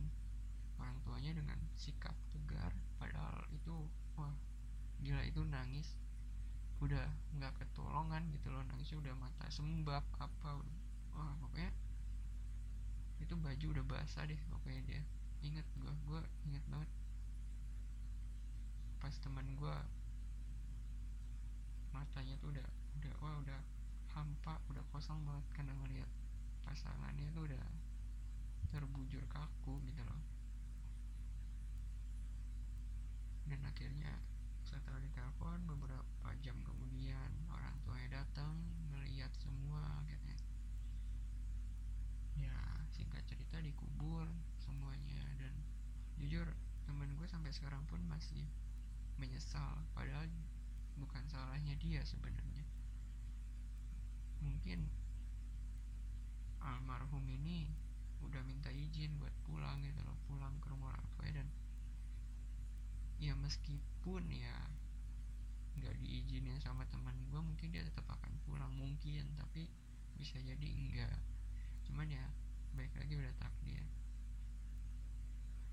orang 0.82 0.98
tuanya 1.06 1.32
dengan 1.38 1.60
sikap 1.78 2.16
tegar 2.34 2.74
padahal 2.98 3.46
itu 3.54 3.86
wah 4.18 4.34
gila 5.02 5.22
itu 5.26 5.42
nangis. 5.46 5.94
Udah 6.80 7.12
nggak 7.36 7.60
ketolongan 7.60 8.32
gitu 8.34 8.50
loh 8.50 8.64
nangisnya 8.66 9.04
udah 9.04 9.14
mata 9.20 9.46
sembab 9.52 10.04
apa 10.18 10.64
wah 11.20 11.36
pokoknya 11.44 11.76
itu 13.20 13.36
baju 13.36 13.66
udah 13.76 13.86
basah 13.86 14.24
deh 14.24 14.40
pokoknya 14.48 14.82
dia. 14.88 15.02
Inget 15.44 15.68
gue 15.76 15.92
gue 16.08 16.22
inget 16.48 16.64
banget. 16.72 16.88
Pas 19.04 19.12
teman 19.20 19.44
gue 19.52 19.76
matanya 21.92 22.40
tuh 22.40 22.56
udah 22.56 22.68
udah 22.96 23.14
wah 23.20 23.36
udah 23.44 23.60
hampa 24.16 24.64
udah 24.72 24.84
kosong 24.96 25.20
banget 25.28 25.46
karena 25.52 25.76
ngeliat 25.84 26.10
pasangannya 26.64 27.28
tuh 27.36 27.44
udah 27.52 27.64
terbujur 28.72 29.24
kaku 29.28 29.84
gitu 29.84 30.02
loh. 30.08 30.24
Dan 33.52 33.60
akhirnya 33.68 34.24
setelah 34.64 35.02
ditelepon 35.04 35.68
beberapa 35.68 36.30
jam 36.40 36.56
kemudian 36.64 37.32
orang 37.52 37.76
tuanya 37.84 38.22
datang 38.22 38.54
melihat 38.94 39.34
semua 39.42 40.06
gitu 40.06 40.30
ya 42.38 42.56
singkat 42.94 43.26
dikubur 44.00 44.32
semuanya. 44.64 45.20
Dan 45.36 45.52
jujur 46.16 46.48
temen 46.88 47.20
gue 47.20 47.28
sampai 47.28 47.52
sekarang 47.52 47.84
pun 47.84 48.00
masih 48.08 48.48
menyesal. 49.20 49.84
Padahal 49.92 50.24
bukan 50.96 51.20
salahnya 51.28 51.76
dia 51.76 52.00
sebenarnya. 52.08 52.64
Mungkin 54.40 54.88
almarhum 56.64 57.28
ini 57.28 57.76
udah 58.24 58.40
minta 58.48 58.72
izin 58.72 59.20
buat 59.20 59.36
pulang 59.44 59.84
gitu 59.84 60.00
loh 60.08 60.16
pulang 60.32 60.56
ke 60.64 60.72
rumah 60.72 60.96
orang 60.96 61.08
tua 61.16 61.28
dan 61.32 61.48
ya 63.20 63.36
meskipun 63.36 64.28
ya 64.32 64.56
nggak 65.76 65.96
diizinin 66.00 66.60
sama 66.64 66.88
teman 66.88 67.16
gue 67.28 67.40
mungkin 67.44 67.68
dia 67.76 67.84
tetap 67.84 68.08
akan 68.08 68.32
pulang. 68.48 68.72
Mungkin 68.80 69.28
tapi 69.36 69.68
bisa 70.16 70.40
jadi 70.40 70.68
enggak 70.72 71.20
cuman 71.84 72.08
ya 72.08 72.39
baik 72.80 72.96
lagi 72.96 73.14
udah 73.20 73.34
takdir 73.36 73.84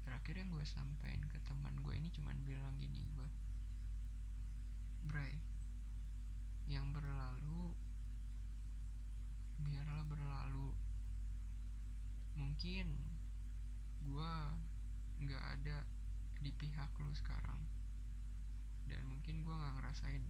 terakhir 0.03 0.35
yang 0.35 0.51
gue 0.51 0.67
sampein 0.67 1.23
ke 1.31 1.39
teman 1.47 1.79
gue 1.87 1.95
ini 1.95 2.11
cuman 2.11 2.35
bilang 2.43 2.75
gini 2.83 3.07
gue 3.15 3.31
Bray 5.07 5.39
yang 6.67 6.91
berlalu 6.91 7.71
biarlah 9.63 10.05
berlalu. 10.05 10.71
Mungkin 12.37 12.87
gue 14.05 14.35
nggak 15.25 15.45
ada 15.57 15.79
di 16.43 16.51
pihak 16.53 16.91
lu 17.01 17.11
sekarang. 17.17 17.61
Dan 18.87 19.03
mungkin 19.09 19.43
gue 19.43 19.55
nggak 19.55 19.75
ngerasain 19.81 20.25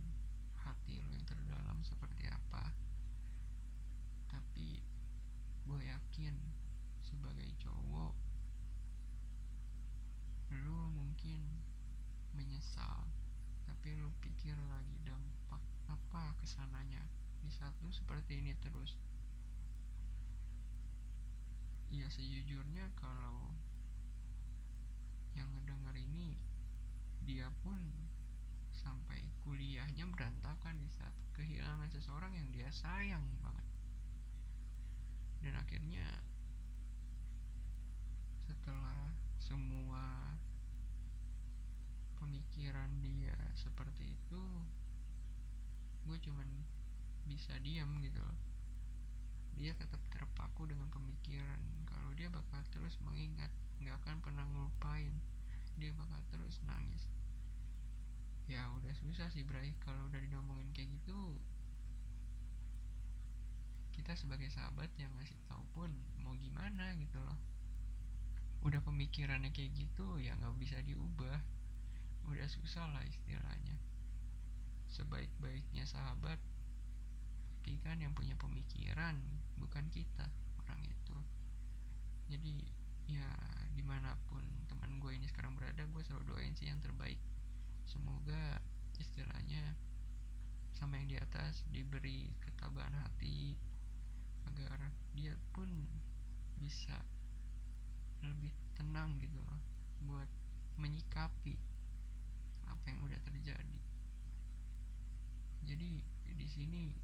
hati 0.62 1.02
lu 1.02 1.10
yang 1.10 1.26
terdalam 1.26 1.82
seperti 1.82 2.30
apa. 2.30 2.70
Tapi 4.30 4.80
gue 5.66 5.80
yakin 5.82 6.34
sebagai 7.16 7.48
cowok 7.56 8.12
lu 10.52 10.92
mungkin 10.92 11.40
menyesal 12.36 13.08
tapi 13.64 13.96
lu 13.96 14.12
pikir 14.20 14.52
lagi 14.68 15.00
dampak 15.00 15.64
apa 15.88 16.36
ke 16.36 16.44
sananya 16.44 17.00
di 17.40 17.48
saat 17.48 17.72
lu 17.80 17.88
seperti 17.94 18.42
ini 18.42 18.52
terus? 18.58 18.98
Ya 21.88 22.10
sejujurnya 22.10 22.90
kalau 22.98 23.54
yang 25.38 25.46
ngedenger 25.54 25.94
ini 25.96 26.34
dia 27.22 27.48
pun 27.62 27.78
sampai 28.74 29.22
kuliahnya 29.46 30.04
berantakan 30.10 30.82
di 30.82 30.90
saat 30.90 31.14
kehilangan 31.38 31.88
seseorang 31.94 32.34
yang 32.34 32.50
dia 32.50 32.68
sayang 32.74 33.22
banget. 33.38 33.66
Dan 35.46 35.54
akhirnya 35.62 36.25
setelah 38.66 39.14
semua 39.38 40.34
pemikiran 42.18 42.90
dia 42.98 43.38
seperti 43.54 44.10
itu 44.10 44.42
gue 46.02 46.18
cuman 46.18 46.66
bisa 47.30 47.54
diam 47.62 47.86
gitu 48.02 48.18
loh. 48.18 48.34
Dia 49.54 49.70
tetap 49.78 50.02
terpaku 50.10 50.66
dengan 50.66 50.90
pemikiran. 50.90 51.62
Kalau 51.86 52.10
dia 52.18 52.26
bakal 52.26 52.58
terus 52.74 52.98
mengingat 53.06 53.54
nggak 53.78 54.02
akan 54.02 54.18
pernah 54.18 54.42
ngelupain. 54.50 55.14
Dia 55.78 55.94
bakal 55.94 56.18
terus 56.34 56.58
nangis. 56.66 57.06
Ya 58.50 58.66
udah 58.82 58.98
susah 58.98 59.30
sih 59.30 59.46
Bray. 59.46 59.78
Kalau 59.78 60.10
udah 60.10 60.18
diomongin 60.26 60.74
kayak 60.74 60.90
gitu 60.90 61.38
kita 63.94 64.18
sebagai 64.18 64.50
sahabat 64.50 64.90
yang 64.98 65.14
ngasih 65.22 65.38
tahu 65.46 65.62
pun 65.70 65.94
mau 66.18 66.34
gimana 66.34 66.90
gitu 66.98 67.22
loh 67.22 67.38
udah 68.66 68.82
pemikirannya 68.82 69.54
kayak 69.54 69.70
gitu 69.78 70.18
ya 70.18 70.34
nggak 70.42 70.58
bisa 70.58 70.82
diubah. 70.82 71.38
Udah 72.26 72.46
susah 72.50 72.90
lah 72.90 73.06
istilahnya. 73.06 73.78
Sebaik-baiknya 74.90 75.86
sahabat 75.86 76.42
tapi 77.66 77.82
kan 77.82 77.98
yang 77.98 78.14
punya 78.14 78.38
pemikiran 78.38 79.18
bukan 79.58 79.90
kita 79.90 80.30
orang 80.62 80.86
itu. 80.86 81.18
Jadi 82.30 82.62
ya 83.10 83.26
di 83.74 83.82
mana 83.82 84.14
pun 84.30 84.38
teman 84.70 85.02
gue 85.02 85.10
ini 85.10 85.26
sekarang 85.26 85.58
berada 85.58 85.82
gue 85.82 86.02
selalu 86.06 86.30
doain 86.30 86.54
sih 86.54 86.70
yang 86.70 86.78
terbaik. 86.78 87.18
Semoga 87.82 88.62
istilahnya 89.02 89.74
sama 90.78 91.02
yang 91.02 91.10
di 91.10 91.18
atas 91.18 91.66
diberi 91.74 92.30
ketabahan 92.38 92.94
hati 93.02 93.58
agar 94.46 94.94
dia 95.18 95.34
pun 95.50 95.66
bisa 96.62 97.02
lebih 98.26 98.52
tenang 98.74 99.16
gitu 99.22 99.38
loh 99.46 99.60
buat 100.04 100.28
menyikapi 100.76 101.56
apa 102.66 102.84
yang 102.90 103.00
udah 103.06 103.20
terjadi. 103.24 103.78
Jadi 105.66 106.04
di 106.36 106.46
sini 106.46 106.94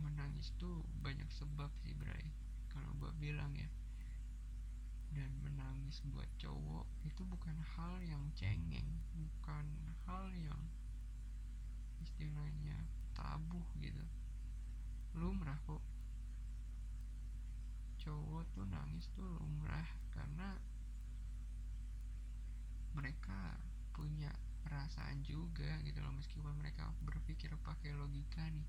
menangis 0.00 0.54
tuh 0.56 0.80
banyak 1.02 1.28
sebab 1.28 1.68
sih 1.84 1.92
Bray. 1.98 2.32
Kalau 2.72 2.88
gue 2.96 3.12
bilang 3.20 3.52
ya. 3.56 3.68
Dan 5.12 5.28
menangis 5.44 6.00
buat 6.08 6.28
cowok 6.40 6.88
itu 7.04 7.20
bukan 7.28 7.52
hal 7.76 8.00
yang 8.00 8.32
cengeng 8.32 9.04
bukan 9.12 9.68
hal 10.08 10.32
yang 10.32 10.72
istilahnya 12.00 12.88
tabu 13.12 13.60
gitu. 13.76 14.00
Lumrah 15.12 15.60
kok 15.68 15.84
cowok 18.02 18.42
tuh 18.50 18.66
nangis 18.66 19.06
tuh 19.14 19.22
lumrah 19.38 19.86
karena 20.10 20.58
mereka 22.98 23.56
punya 23.94 24.34
perasaan 24.66 25.22
juga 25.22 25.78
gitu 25.86 26.02
loh. 26.02 26.10
Meskipun 26.18 26.58
mereka 26.58 26.90
berpikir 27.06 27.54
pakai 27.62 27.94
logika 27.94 28.42
nih 28.50 28.66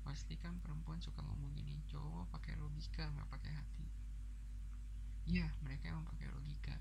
pasti 0.00 0.32
kan 0.40 0.56
perempuan 0.64 0.96
suka 1.00 1.20
ngomong 1.20 1.52
gini 1.52 1.76
cowok 1.92 2.32
pakai 2.32 2.56
logika 2.60 3.08
nggak 3.08 3.28
pakai 3.32 3.52
hati. 3.56 3.86
Iya 5.24 5.48
mereka 5.64 5.88
emang 5.92 6.04
pakai 6.04 6.28
logika. 6.28 6.76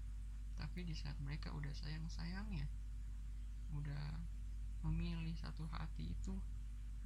Tapi 0.60 0.84
di 0.84 0.92
saat 0.92 1.16
mereka 1.24 1.56
udah 1.56 1.72
sayang 1.72 2.04
sayangnya 2.12 2.68
udah 3.72 4.20
memilih 4.84 5.36
satu 5.40 5.64
hati 5.72 6.12
itu 6.12 6.36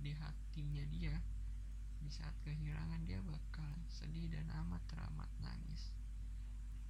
di 0.02 0.14
hatinya 0.14 0.84
dia 0.90 1.18
di 2.04 2.12
saat 2.12 2.36
kehilangan 2.44 3.08
dia 3.08 3.24
bakal 3.24 3.72
sedih 3.88 4.28
dan 4.28 4.52
amat 4.64 4.84
teramat 4.92 5.32
nangis. 5.40 5.96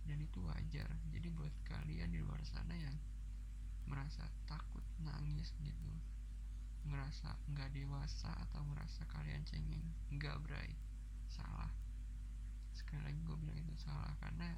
Dan 0.10 0.20
itu 0.26 0.42
wajar. 0.42 0.90
Jadi 1.14 1.30
buat 1.32 1.54
kalian 1.70 2.10
di 2.10 2.20
luar 2.20 2.42
sana 2.42 2.74
yang 2.74 2.98
merasa 3.86 4.26
takut 4.50 4.84
nangis 5.00 5.54
gitu 5.62 5.94
ngerasa 6.84 7.40
nggak 7.48 7.72
dewasa 7.72 8.28
atau 8.48 8.60
ngerasa 8.68 9.08
kalian 9.08 9.44
cengeng 9.48 9.88
nggak 10.12 10.36
berai 10.44 10.76
salah. 11.32 11.72
Sekali 12.76 13.08
lagi 13.08 13.20
gue 13.24 13.38
bilang 13.40 13.64
itu 13.64 13.76
salah 13.80 14.12
karena 14.20 14.52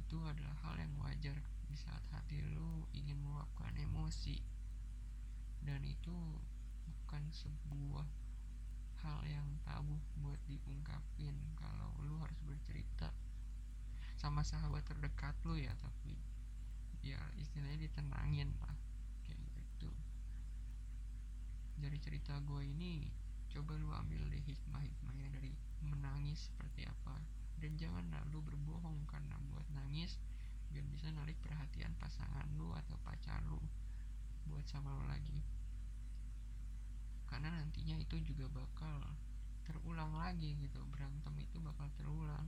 itu 0.00 0.16
adalah 0.24 0.56
hal 0.64 0.80
yang 0.80 0.92
wajar 0.96 1.36
di 1.68 1.76
saat 1.76 2.00
hati 2.12 2.40
lu 2.56 2.88
ingin 2.96 3.20
meluapkan 3.20 3.72
emosi. 3.76 4.40
Dan 5.62 5.84
itu 5.84 6.16
bukan 6.88 7.22
sebuah 7.30 8.08
hal 9.02 9.20
yang 9.26 9.46
tabu 9.66 9.98
buat 10.22 10.38
diungkapin 10.46 11.34
kalau 11.58 11.90
lu 12.06 12.14
harus 12.22 12.38
bercerita 12.46 13.10
sama 14.14 14.46
sahabat 14.46 14.86
terdekat 14.86 15.34
lu 15.42 15.58
ya 15.58 15.74
tapi 15.82 16.14
ya 17.02 17.18
istilahnya 17.34 17.82
ditenangin 17.82 18.54
lah 18.62 18.78
kayak 19.26 19.42
gitu. 19.58 19.90
Dari 21.82 21.98
cerita 21.98 22.38
gue 22.46 22.62
ini 22.62 23.10
coba 23.50 23.74
lu 23.74 23.90
ambil 23.90 24.22
deh 24.30 24.42
hikmah-hikmahnya 24.46 25.26
dari 25.34 25.50
menangis 25.82 26.46
seperti 26.54 26.86
apa. 26.86 27.18
Dan 27.58 27.74
jangan 27.74 28.06
lu 28.30 28.38
berbohong 28.42 29.02
karena 29.10 29.34
buat 29.50 29.66
nangis 29.74 30.18
biar 30.72 30.88
bisa 30.88 31.12
narik 31.12 31.36
perhatian 31.44 31.92
pasangan 32.00 32.48
lu 32.56 32.72
atau 32.72 32.96
pacar 33.04 33.44
lu 33.44 33.60
buat 34.48 34.64
sama 34.64 34.88
lu 34.96 35.04
lagi 35.04 35.44
karena 37.32 37.48
nantinya 37.48 37.96
itu 37.96 38.20
juga 38.20 38.44
bakal 38.52 39.00
terulang 39.64 40.12
lagi 40.12 40.52
gitu. 40.60 40.84
Berantem 40.92 41.32
itu 41.40 41.56
bakal 41.64 41.88
terulang. 41.96 42.44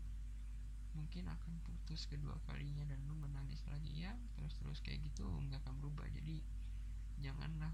Mungkin 0.93 1.24
akan 1.24 1.55
putus 1.64 2.05
kedua 2.05 2.37
kalinya 2.45 2.85
dan 2.85 3.01
lu 3.09 3.16
menangis 3.16 3.64
lagi. 3.72 4.05
Ya 4.05 4.12
terus 4.37 4.53
terus 4.61 4.85
kayak 4.85 5.01
gitu 5.09 5.24
nggak 5.24 5.64
akan 5.64 5.80
berubah. 5.80 6.05
Jadi 6.12 6.45
janganlah 7.24 7.72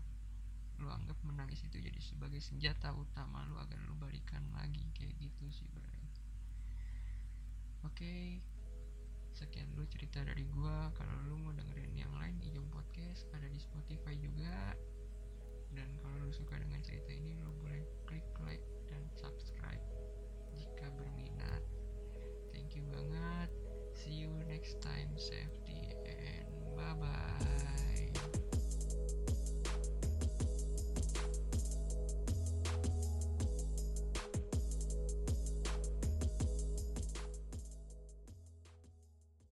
lu 0.78 0.88
anggap 0.88 1.18
menangis 1.26 1.60
itu 1.66 1.82
jadi 1.82 1.98
sebagai 1.98 2.38
senjata 2.38 2.94
utama 2.94 3.42
lu 3.50 3.58
agar 3.58 3.82
lu 3.90 3.98
balikan 3.98 4.46
lagi. 4.54 4.86
Kayak 4.94 5.18
gitu 5.18 5.50
sih 5.50 5.66
bray 5.74 5.90
oke 7.80 8.12
sekian 9.32 9.72
dulu 9.72 9.88
cerita 9.88 10.20
dari 10.20 10.44
gua. 10.52 10.92
Kalau 10.92 11.16
lu 11.24 11.40
mau 11.40 11.52
dengerin 11.56 11.96
yang 11.96 12.12
lain 12.20 12.36
Ijom 12.44 12.68
Podcast 12.68 13.24
ada 13.32 13.48
di 13.48 13.56
Spotify 13.56 14.12
juga 14.20 14.76
dan 15.74 15.88
kalau 16.02 16.16
lu 16.22 16.30
suka 16.34 16.58
dengan 16.58 16.82
cerita 16.82 17.10
ini 17.14 17.38
lu 17.40 17.54
boleh 17.62 17.82
klik 18.06 18.26
like 18.42 18.64
dan 18.90 19.02
subscribe 19.14 19.82
jika 20.54 20.90
berminat. 20.98 21.62
Thank 22.50 22.74
you 22.74 22.84
banget. 22.90 23.50
See 23.94 24.16
you 24.26 24.32
next 24.48 24.80
time 24.82 25.14
safety 25.18 25.94
and 26.06 26.48
bye 26.74 26.96
bye 26.96 28.09